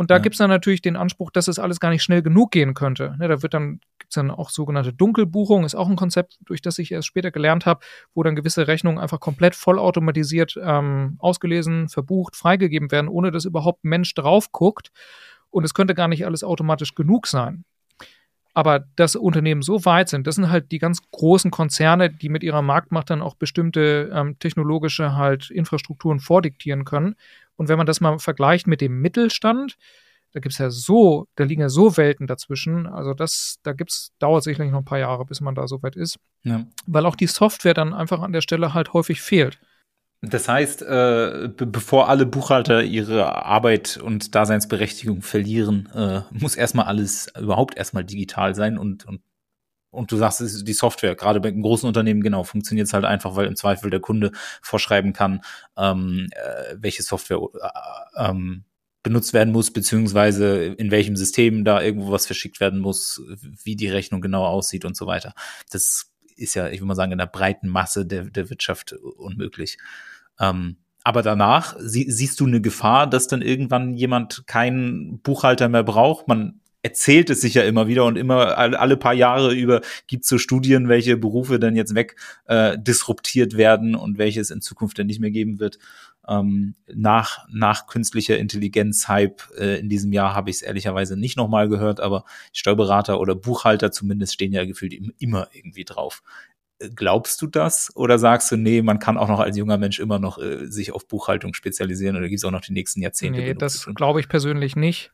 [0.00, 0.20] Und da ja.
[0.20, 3.16] gibt es dann natürlich den Anspruch, dass es alles gar nicht schnell genug gehen könnte.
[3.18, 6.62] Ne, da wird dann, gibt es dann auch sogenannte Dunkelbuchung, ist auch ein Konzept, durch
[6.62, 7.80] das ich erst später gelernt habe,
[8.14, 13.84] wo dann gewisse Rechnungen einfach komplett vollautomatisiert ähm, ausgelesen, verbucht, freigegeben werden, ohne dass überhaupt
[13.84, 14.90] ein Mensch drauf guckt.
[15.50, 17.66] Und es könnte gar nicht alles automatisch genug sein.
[18.60, 22.42] Aber dass Unternehmen so weit sind, das sind halt die ganz großen Konzerne, die mit
[22.42, 27.14] ihrer Marktmacht dann auch bestimmte ähm, technologische halt Infrastrukturen vordiktieren können.
[27.56, 29.78] Und wenn man das mal vergleicht mit dem Mittelstand,
[30.32, 32.86] da gibt es ja so, da liegen ja so Welten dazwischen.
[32.86, 35.96] Also das, da gibt's, dauert sicherlich noch ein paar Jahre, bis man da so weit
[35.96, 36.18] ist.
[36.42, 36.66] Ja.
[36.86, 39.58] Weil auch die Software dann einfach an der Stelle halt häufig fehlt.
[40.22, 47.32] Das heißt, äh, bevor alle Buchhalter ihre Arbeit und Daseinsberechtigung verlieren, äh, muss erstmal alles
[47.40, 49.22] überhaupt erstmal digital sein und, und
[49.92, 52.92] und du sagst, es ist die Software, gerade bei einem großen Unternehmen, genau, funktioniert es
[52.92, 54.30] halt einfach, weil im Zweifel der Kunde
[54.62, 55.40] vorschreiben kann,
[55.76, 58.64] ähm, äh, welche Software äh, ähm,
[59.02, 63.20] benutzt werden muss, beziehungsweise in welchem System da irgendwo was verschickt werden muss,
[63.64, 65.32] wie die Rechnung genau aussieht und so weiter.
[65.70, 66.09] Das
[66.40, 69.78] ist ja, ich würde mal sagen, in der breiten Masse der, der Wirtschaft unmöglich.
[70.38, 75.82] Ähm, aber danach sie, siehst du eine Gefahr, dass dann irgendwann jemand keinen Buchhalter mehr
[75.82, 76.28] braucht.
[76.28, 80.30] Man erzählt es sich ja immer wieder und immer alle paar Jahre über gibt es
[80.30, 82.16] so Studien, welche Berufe dann jetzt weg
[82.46, 85.78] äh, disruptiert werden und welche es in Zukunft dann nicht mehr geben wird.
[86.28, 91.68] Ähm, nach, nach künstlicher Intelligenz-Hype äh, in diesem Jahr habe ich es ehrlicherweise nicht nochmal
[91.68, 96.22] gehört, aber Steuerberater oder Buchhalter zumindest stehen ja gefühlt immer irgendwie drauf.
[96.94, 97.94] Glaubst du das?
[97.94, 100.92] Oder sagst du, nee, man kann auch noch als junger Mensch immer noch äh, sich
[100.92, 103.40] auf Buchhaltung spezialisieren oder gibt es auch noch die nächsten Jahrzehnte?
[103.40, 105.12] Nee, das glaube ich persönlich nicht.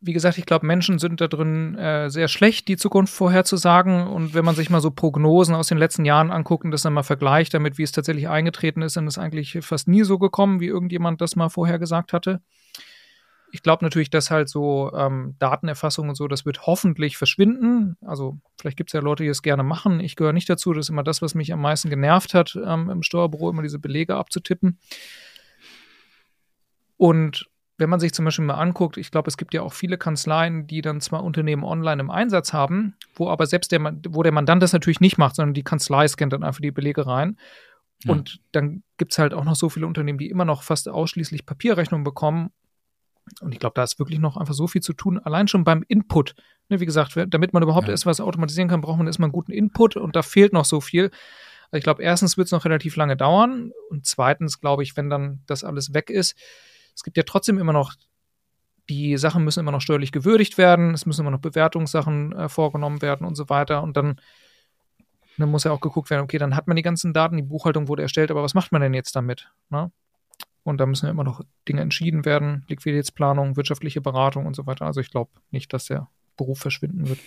[0.00, 4.06] Wie gesagt, ich glaube, Menschen sind da drin äh, sehr schlecht, die Zukunft vorherzusagen.
[4.06, 6.92] Und wenn man sich mal so Prognosen aus den letzten Jahren anguckt und das dann
[6.92, 10.60] mal vergleicht damit, wie es tatsächlich eingetreten ist, dann ist eigentlich fast nie so gekommen,
[10.60, 12.40] wie irgendjemand das mal vorher gesagt hatte
[13.52, 17.96] ich glaube natürlich, dass halt so ähm, Datenerfassung und so, das wird hoffentlich verschwinden.
[18.02, 20.00] Also vielleicht gibt es ja Leute, die das gerne machen.
[20.00, 20.72] Ich gehöre nicht dazu.
[20.72, 23.78] Das ist immer das, was mich am meisten genervt hat, ähm, im Steuerbüro immer diese
[23.78, 24.78] Belege abzutippen.
[26.96, 29.96] Und wenn man sich zum Beispiel mal anguckt, ich glaube, es gibt ja auch viele
[29.98, 34.32] Kanzleien, die dann zwar Unternehmen online im Einsatz haben, wo aber selbst der, wo der
[34.32, 37.38] Mandant das natürlich nicht macht, sondern die Kanzlei scannt dann einfach die Belege rein.
[38.04, 38.12] Ja.
[38.12, 41.46] Und dann gibt es halt auch noch so viele Unternehmen, die immer noch fast ausschließlich
[41.46, 42.50] Papierrechnungen bekommen
[43.40, 45.84] und ich glaube, da ist wirklich noch einfach so viel zu tun, allein schon beim
[45.86, 46.34] Input.
[46.68, 47.92] Ne, wie gesagt, damit man überhaupt ja.
[47.92, 50.80] erst was automatisieren kann, braucht man erstmal einen guten Input und da fehlt noch so
[50.80, 51.10] viel.
[51.70, 55.10] Also ich glaube, erstens wird es noch relativ lange dauern und zweitens glaube ich, wenn
[55.10, 56.36] dann das alles weg ist,
[56.98, 57.94] es gibt ja trotzdem immer noch,
[58.88, 63.02] die Sachen müssen immer noch steuerlich gewürdigt werden, es müssen immer noch Bewertungssachen äh, vorgenommen
[63.02, 64.20] werden und so weiter und dann
[65.38, 67.86] dann muss ja auch geguckt werden, okay, dann hat man die ganzen Daten, die Buchhaltung
[67.86, 69.48] wurde erstellt, aber was macht man denn jetzt damit?
[69.70, 69.92] Ne?
[70.64, 74.86] Und da müssen ja immer noch Dinge entschieden werden, Liquiditätsplanung, wirtschaftliche Beratung und so weiter.
[74.86, 77.20] Also ich glaube nicht, dass der Beruf verschwinden wird.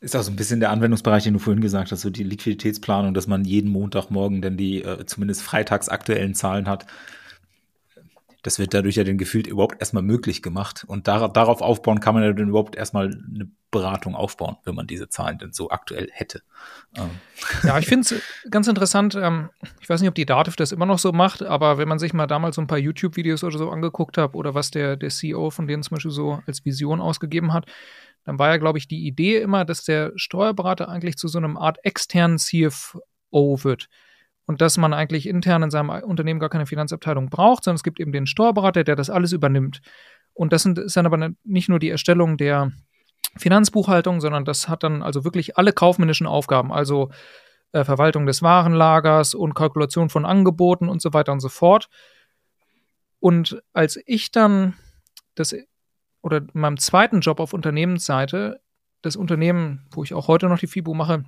[0.00, 3.14] Ist auch so ein bisschen der Anwendungsbereich, den du vorhin gesagt hast, so die Liquiditätsplanung,
[3.14, 6.86] dass man jeden Montagmorgen dann die äh, zumindest freitags aktuellen Zahlen hat.
[8.42, 10.84] Das wird dadurch ja dann gefühlt überhaupt erstmal möglich gemacht.
[10.86, 14.86] Und dar darauf aufbauen kann man ja dann überhaupt erstmal eine Beratung aufbauen, wenn man
[14.86, 16.42] diese Zahlen denn so aktuell hätte.
[16.96, 17.10] Ähm.
[17.64, 19.14] Ja, ich finde es ganz interessant.
[19.14, 21.98] Ähm, ich weiß nicht, ob die Dativ das immer noch so macht, aber wenn man
[21.98, 25.10] sich mal damals so ein paar YouTube-Videos oder so angeguckt hat oder was der, der
[25.10, 27.66] CEO von denen zum Beispiel so als Vision ausgegeben hat,
[28.24, 31.56] dann war ja, glaube ich, die Idee immer, dass der Steuerberater eigentlich zu so einem
[31.56, 33.88] Art externen CFO wird
[34.48, 38.00] und dass man eigentlich intern in seinem Unternehmen gar keine Finanzabteilung braucht, sondern es gibt
[38.00, 39.82] eben den Steuerberater, der das alles übernimmt.
[40.32, 42.72] Und das sind, ist dann aber nicht nur die Erstellung der
[43.36, 47.10] Finanzbuchhaltung, sondern das hat dann also wirklich alle kaufmännischen Aufgaben, also
[47.72, 51.90] äh, Verwaltung des Warenlagers und Kalkulation von Angeboten und so weiter und so fort.
[53.20, 54.78] Und als ich dann
[55.34, 55.54] das
[56.22, 58.62] oder in meinem zweiten Job auf Unternehmensseite,
[59.02, 61.24] das Unternehmen, wo ich auch heute noch die FIBO mache,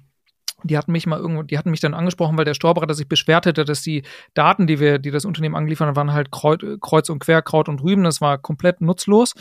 [0.65, 3.47] die hatten mich mal irgendwo, die hatten mich dann angesprochen, weil der Steuerberater sich beschwert
[3.47, 4.03] hätte, dass die
[4.35, 7.83] Daten, die wir, die das Unternehmen angeliefert haben, waren halt Kreuz und Quer, Kraut und
[7.83, 8.05] Rüben.
[8.05, 9.35] Das war komplett nutzlos.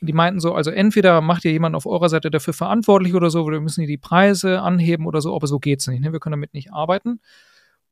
[0.00, 3.30] Und die meinten so, also entweder macht ihr jemand auf eurer Seite dafür verantwortlich oder
[3.30, 6.00] so, oder wir müssen die Preise anheben oder so, aber so geht's nicht.
[6.00, 6.12] Ne?
[6.12, 7.20] Wir können damit nicht arbeiten.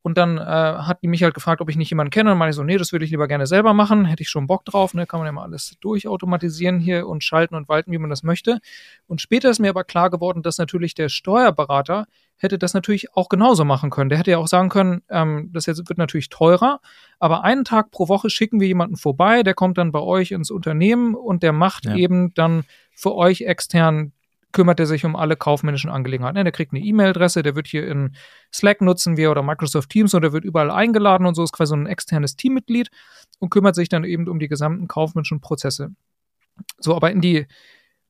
[0.02, 2.30] Und dann äh, hat die mich halt gefragt, ob ich nicht jemanden kenne.
[2.30, 4.04] Und dann meinte ich so, nee, das würde ich lieber gerne selber machen.
[4.04, 4.94] Hätte ich schon Bock drauf.
[4.94, 5.06] Ne?
[5.06, 8.58] Kann man ja mal alles durchautomatisieren hier und schalten und walten, wie man das möchte.
[9.06, 13.28] Und später ist mir aber klar geworden, dass natürlich der Steuerberater hätte das natürlich auch
[13.28, 14.10] genauso machen können.
[14.10, 16.80] Der hätte ja auch sagen können, ähm, das jetzt wird natürlich teurer,
[17.20, 20.50] aber einen Tag pro Woche schicken wir jemanden vorbei, der kommt dann bei euch ins
[20.50, 21.94] Unternehmen und der macht ja.
[21.94, 24.12] eben dann für euch extern
[24.52, 26.42] kümmert er sich um alle kaufmännischen Angelegenheiten.
[26.44, 28.14] Der kriegt eine E-Mail-Adresse, der wird hier in
[28.52, 31.86] Slack nutzen wir oder Microsoft Teams oder wird überall eingeladen und so ist quasi ein
[31.86, 32.90] externes Teammitglied
[33.38, 35.90] und kümmert sich dann eben um die gesamten kaufmännischen Prozesse.
[36.78, 37.46] So, aber in die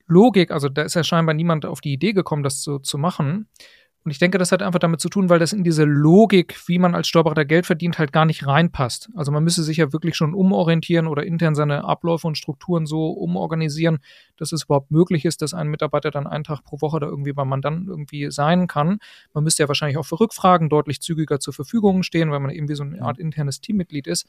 [0.06, 3.48] Logik, also da ist ja scheinbar niemand auf die Idee gekommen, das so zu machen.
[4.04, 6.80] Und ich denke, das hat einfach damit zu tun, weil das in diese Logik, wie
[6.80, 9.10] man als Steuerberater Geld verdient, halt gar nicht reinpasst.
[9.14, 13.10] Also man müsste sich ja wirklich schon umorientieren oder intern seine Abläufe und Strukturen so
[13.10, 13.98] umorganisieren,
[14.36, 17.32] dass es überhaupt möglich ist, dass ein Mitarbeiter dann einen Tag pro Woche da irgendwie
[17.32, 18.98] beim Mandanten irgendwie sein kann.
[19.34, 22.68] Man müsste ja wahrscheinlich auch für Rückfragen deutlich zügiger zur Verfügung stehen, weil man eben
[22.68, 24.26] wie so eine Art internes Teammitglied ist.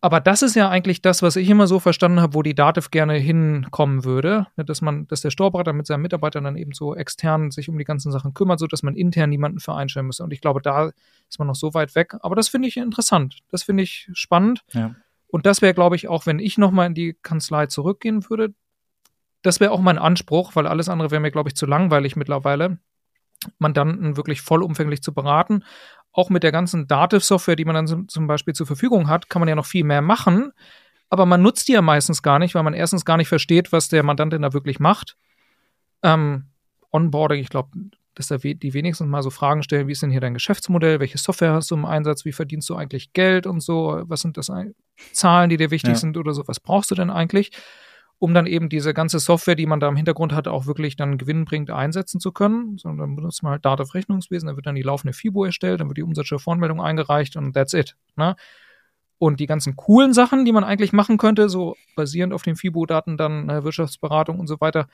[0.00, 2.90] Aber das ist ja eigentlich das, was ich immer so verstanden habe, wo die Dativ
[2.90, 6.94] gerne hinkommen würde, ne, dass man, dass der Steuerberater mit seinen Mitarbeitern dann eben so
[6.94, 10.22] extern sich um die ganzen Sachen kümmert, so dass man intern niemanden für einstellen müsste.
[10.22, 10.90] Und ich glaube, da
[11.28, 12.14] ist man noch so weit weg.
[12.20, 13.38] Aber das finde ich interessant.
[13.50, 14.64] Das finde ich spannend.
[14.72, 14.94] Ja.
[15.28, 18.54] Und das wäre, glaube ich, auch wenn ich nochmal in die Kanzlei zurückgehen würde,
[19.42, 22.78] das wäre auch mein Anspruch, weil alles andere wäre mir, glaube ich, zu langweilig mittlerweile.
[23.58, 25.62] Mandanten wirklich vollumfänglich zu beraten.
[26.16, 29.48] Auch mit der ganzen Dativ-Software, die man dann zum Beispiel zur Verfügung hat, kann man
[29.50, 30.52] ja noch viel mehr machen.
[31.10, 33.88] Aber man nutzt die ja meistens gar nicht, weil man erstens gar nicht versteht, was
[33.88, 35.18] der Mandant denn da wirklich macht.
[36.02, 36.46] Ähm,
[36.90, 37.68] Onboarding, ich glaube,
[38.14, 41.18] dass da die wenigstens mal so Fragen stellen, wie ist denn hier dein Geschäftsmodell, welche
[41.18, 44.50] Software hast du im Einsatz, wie verdienst du eigentlich Geld und so, was sind das
[45.12, 45.96] Zahlen, die dir wichtig ja.
[45.96, 47.50] sind oder so, was brauchst du denn eigentlich?
[48.18, 51.18] Um dann eben diese ganze Software, die man da im Hintergrund hat, auch wirklich dann
[51.18, 52.78] gewinnbringend einsetzen zu können.
[52.78, 55.88] Sondern dann benutzt man halt Data Rechnungswesen, dann wird dann die laufende FIBO erstellt, dann
[55.88, 57.96] wird die Umsatzsteuervoranmeldung eingereicht und that's it.
[58.16, 58.36] Ne?
[59.18, 63.16] Und die ganzen coolen Sachen, die man eigentlich machen könnte, so basierend auf den FIBO-Daten
[63.16, 64.88] dann äh, Wirtschaftsberatung und so weiter,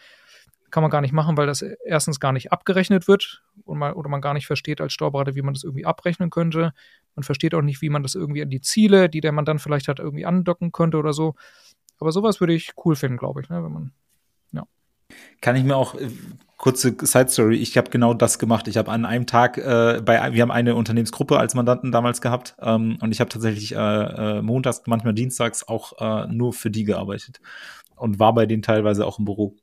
[0.73, 4.09] kann man gar nicht machen, weil das erstens gar nicht abgerechnet wird und man, oder
[4.09, 6.73] man gar nicht versteht als Steuerberater, wie man das irgendwie abrechnen könnte.
[7.15, 9.59] Man versteht auch nicht, wie man das irgendwie an die Ziele, die der man dann
[9.59, 11.35] vielleicht hat, irgendwie andocken könnte oder so.
[12.03, 13.93] Aber sowas würde ich cool finden, glaube ich, ne, wenn man.
[15.41, 16.11] Kann ich mir auch, äh,
[16.57, 18.69] kurze Side Story, ich habe genau das gemacht.
[18.69, 22.55] Ich habe an einem Tag, äh, bei, wir haben eine Unternehmensgruppe als Mandanten damals gehabt
[22.61, 26.85] ähm, und ich habe tatsächlich äh, äh, montags, manchmal dienstags auch äh, nur für die
[26.85, 27.41] gearbeitet
[27.97, 29.57] und war bei denen teilweise auch im Büro.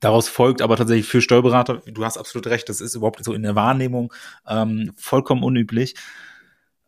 [0.00, 3.42] Daraus folgt aber tatsächlich für Steuerberater, du hast absolut recht, das ist überhaupt so in
[3.42, 4.12] der Wahrnehmung
[4.48, 5.94] ähm, vollkommen unüblich.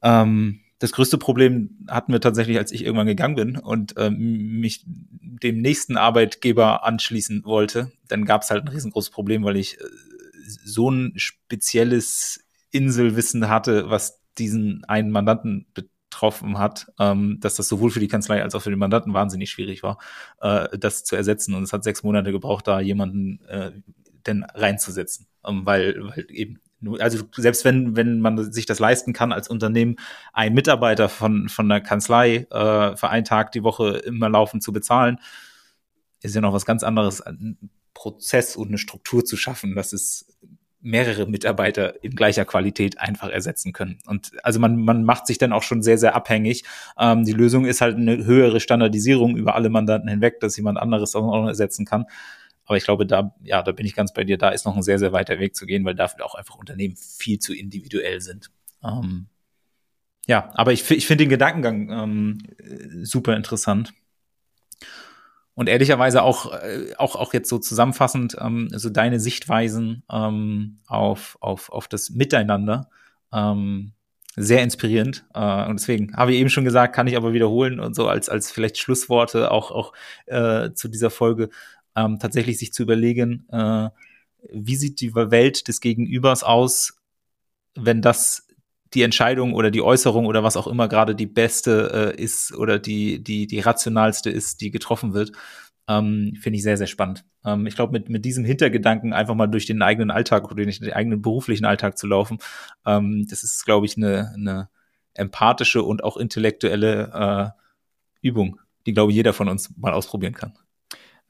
[0.02, 4.84] Ähm, das größte Problem hatten wir tatsächlich, als ich irgendwann gegangen bin und ähm, mich
[4.86, 7.90] dem nächsten Arbeitgeber anschließen wollte.
[8.08, 9.84] Dann gab es halt ein riesengroßes Problem, weil ich äh,
[10.44, 17.90] so ein spezielles Inselwissen hatte, was diesen einen Mandanten betroffen hat, ähm, dass das sowohl
[17.90, 19.98] für die Kanzlei als auch für den Mandanten wahnsinnig schwierig war,
[20.40, 21.54] äh, das zu ersetzen.
[21.54, 23.72] Und es hat sechs Monate gebraucht, da jemanden äh,
[24.26, 26.60] denn reinzusetzen, ähm, weil, weil eben
[27.00, 29.96] also selbst wenn, wenn man sich das leisten kann als Unternehmen,
[30.32, 34.72] einen Mitarbeiter von, von der Kanzlei äh, für einen Tag die Woche immer laufend zu
[34.72, 35.18] bezahlen,
[36.22, 39.74] ist ja noch was ganz anderes, einen Prozess und eine Struktur zu schaffen.
[39.74, 40.38] Das ist
[40.80, 43.98] mehrere Mitarbeiter in gleicher Qualität einfach ersetzen können.
[44.06, 46.62] Und also man, man macht sich dann auch schon sehr, sehr abhängig.
[46.96, 51.16] Ähm, die Lösung ist halt eine höhere Standardisierung über alle Mandanten hinweg, dass jemand anderes
[51.16, 52.06] auch noch ersetzen kann.
[52.68, 54.36] Aber ich glaube, da, ja, da bin ich ganz bei dir.
[54.36, 56.96] Da ist noch ein sehr, sehr weiter Weg zu gehen, weil dafür auch einfach Unternehmen
[56.96, 58.50] viel zu individuell sind.
[58.84, 59.26] Ähm,
[60.26, 62.38] ja, aber ich, ich finde den Gedankengang ähm,
[63.02, 63.94] super interessant.
[65.54, 71.38] Und ehrlicherweise auch, äh, auch, auch jetzt so zusammenfassend, ähm, so deine Sichtweisen ähm, auf,
[71.40, 72.90] auf, auf das Miteinander.
[73.32, 73.94] Ähm,
[74.36, 75.24] sehr inspirierend.
[75.34, 78.28] Äh, und deswegen habe ich eben schon gesagt, kann ich aber wiederholen und so als,
[78.28, 79.92] als vielleicht Schlussworte auch, auch
[80.26, 81.48] äh, zu dieser Folge
[81.98, 83.90] ähm, tatsächlich sich zu überlegen, äh,
[84.52, 87.00] wie sieht die Welt des Gegenübers aus,
[87.74, 88.46] wenn das
[88.94, 92.78] die Entscheidung oder die Äußerung oder was auch immer gerade die beste äh, ist oder
[92.78, 95.32] die, die, die rationalste ist, die getroffen wird,
[95.88, 97.24] ähm, finde ich sehr, sehr spannend.
[97.44, 100.80] Ähm, ich glaube, mit, mit diesem Hintergedanken einfach mal durch den eigenen Alltag oder durch
[100.80, 102.38] den eigenen beruflichen Alltag zu laufen,
[102.86, 104.68] ähm, das ist, glaube ich, eine, eine
[105.14, 107.54] empathische und auch intellektuelle
[108.22, 110.54] äh, Übung, die, glaube ich, jeder von uns mal ausprobieren kann.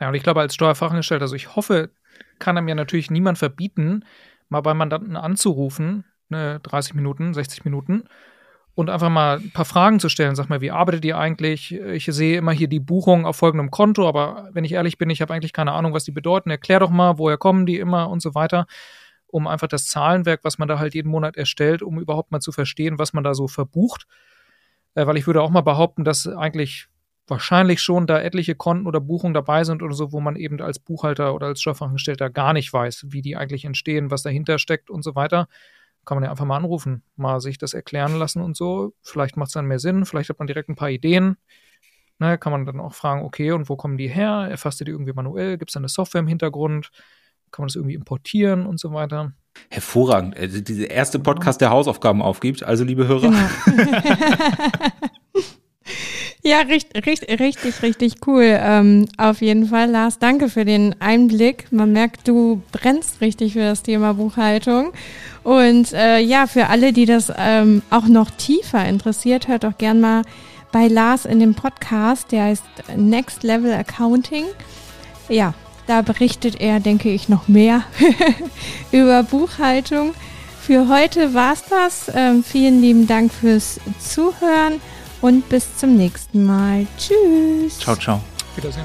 [0.00, 1.90] Ja, und ich glaube, als Steuerfachangestellter, also ich hoffe,
[2.38, 4.04] kann er mir natürlich niemand verbieten,
[4.48, 8.04] mal bei Mandanten anzurufen, ne, 30 Minuten, 60 Minuten,
[8.78, 10.36] und einfach mal ein paar Fragen zu stellen.
[10.36, 11.74] Sag mal, wie arbeitet ihr eigentlich?
[11.74, 15.20] Ich sehe immer hier die Buchung auf folgendem Konto, aber wenn ich ehrlich bin, ich
[15.20, 16.48] habe eigentlich keine Ahnung, was die bedeuten.
[16.48, 18.68] Erklär doch mal, woher kommen die immer und so weiter,
[19.26, 22.52] um einfach das Zahlenwerk, was man da halt jeden Monat erstellt, um überhaupt mal zu
[22.52, 24.06] verstehen, was man da so verbucht.
[24.94, 26.86] Äh, weil ich würde auch mal behaupten, dass eigentlich
[27.28, 30.78] wahrscheinlich schon da etliche Konten oder Buchungen dabei sind oder so, wo man eben als
[30.78, 35.02] Buchhalter oder als Steuerfachangestellter gar nicht weiß, wie die eigentlich entstehen, was dahinter steckt und
[35.02, 35.48] so weiter.
[36.04, 38.94] Kann man ja einfach mal anrufen, mal sich das erklären lassen und so.
[39.02, 41.36] Vielleicht macht es dann mehr Sinn, vielleicht hat man direkt ein paar Ideen.
[42.20, 44.48] Ne, kann man dann auch fragen, okay, und wo kommen die her?
[44.50, 45.56] Erfasst ihr die irgendwie manuell?
[45.56, 46.90] Gibt es da eine Software im Hintergrund?
[47.52, 49.34] Kann man das irgendwie importieren und so weiter?
[49.70, 50.36] Hervorragend.
[50.36, 52.62] Also dieser erste Podcast, der Hausaufgaben aufgibt.
[52.62, 53.30] Also, liebe Hörer.
[53.30, 53.38] Genau.
[56.42, 58.58] Ja, richtig, richtig, richtig, richtig cool.
[58.60, 61.66] Ähm, auf jeden Fall, Lars, danke für den Einblick.
[61.72, 64.92] Man merkt, du brennst richtig für das Thema Buchhaltung.
[65.42, 70.00] Und äh, ja, für alle, die das ähm, auch noch tiefer interessiert, hört doch gern
[70.00, 70.22] mal
[70.70, 72.64] bei Lars in dem Podcast, der heißt
[72.96, 74.44] Next Level Accounting.
[75.28, 75.54] Ja,
[75.86, 77.82] da berichtet er, denke ich, noch mehr
[78.92, 80.14] über Buchhaltung.
[80.60, 82.12] Für heute war's das.
[82.14, 84.80] Ähm, vielen lieben Dank fürs Zuhören
[85.20, 86.86] und bis zum nächsten Mal.
[86.96, 87.78] Tschüss.
[87.78, 88.20] Ciao, ciao.
[88.56, 88.84] Wiedersehen.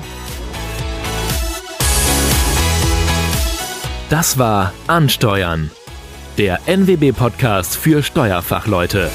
[4.10, 5.72] Das war Ansteuern,
[6.38, 9.10] der NWB-Podcast für Steuerfachleute.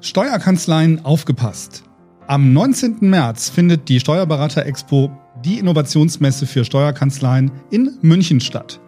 [0.00, 1.84] Steuerkanzleien aufgepasst.
[2.26, 2.98] Am 19.
[3.00, 5.10] März findet die Steuerberater Expo,
[5.44, 8.80] die Innovationsmesse für Steuerkanzleien in München statt.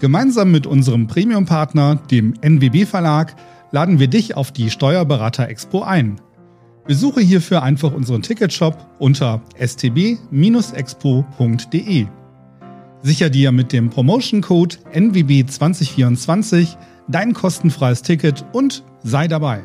[0.00, 3.34] Gemeinsam mit unserem Premium-Partner, dem NWB Verlag,
[3.72, 6.20] laden wir dich auf die Steuerberater Expo ein.
[6.86, 10.16] Besuche hierfür einfach unseren Ticketshop unter stb-expo.de.
[13.02, 16.76] Sicher dir mit dem Promotion-Code NWB2024
[17.08, 19.64] dein kostenfreies Ticket und sei dabei.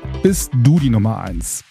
[0.21, 1.63] bist du die Nummer eins.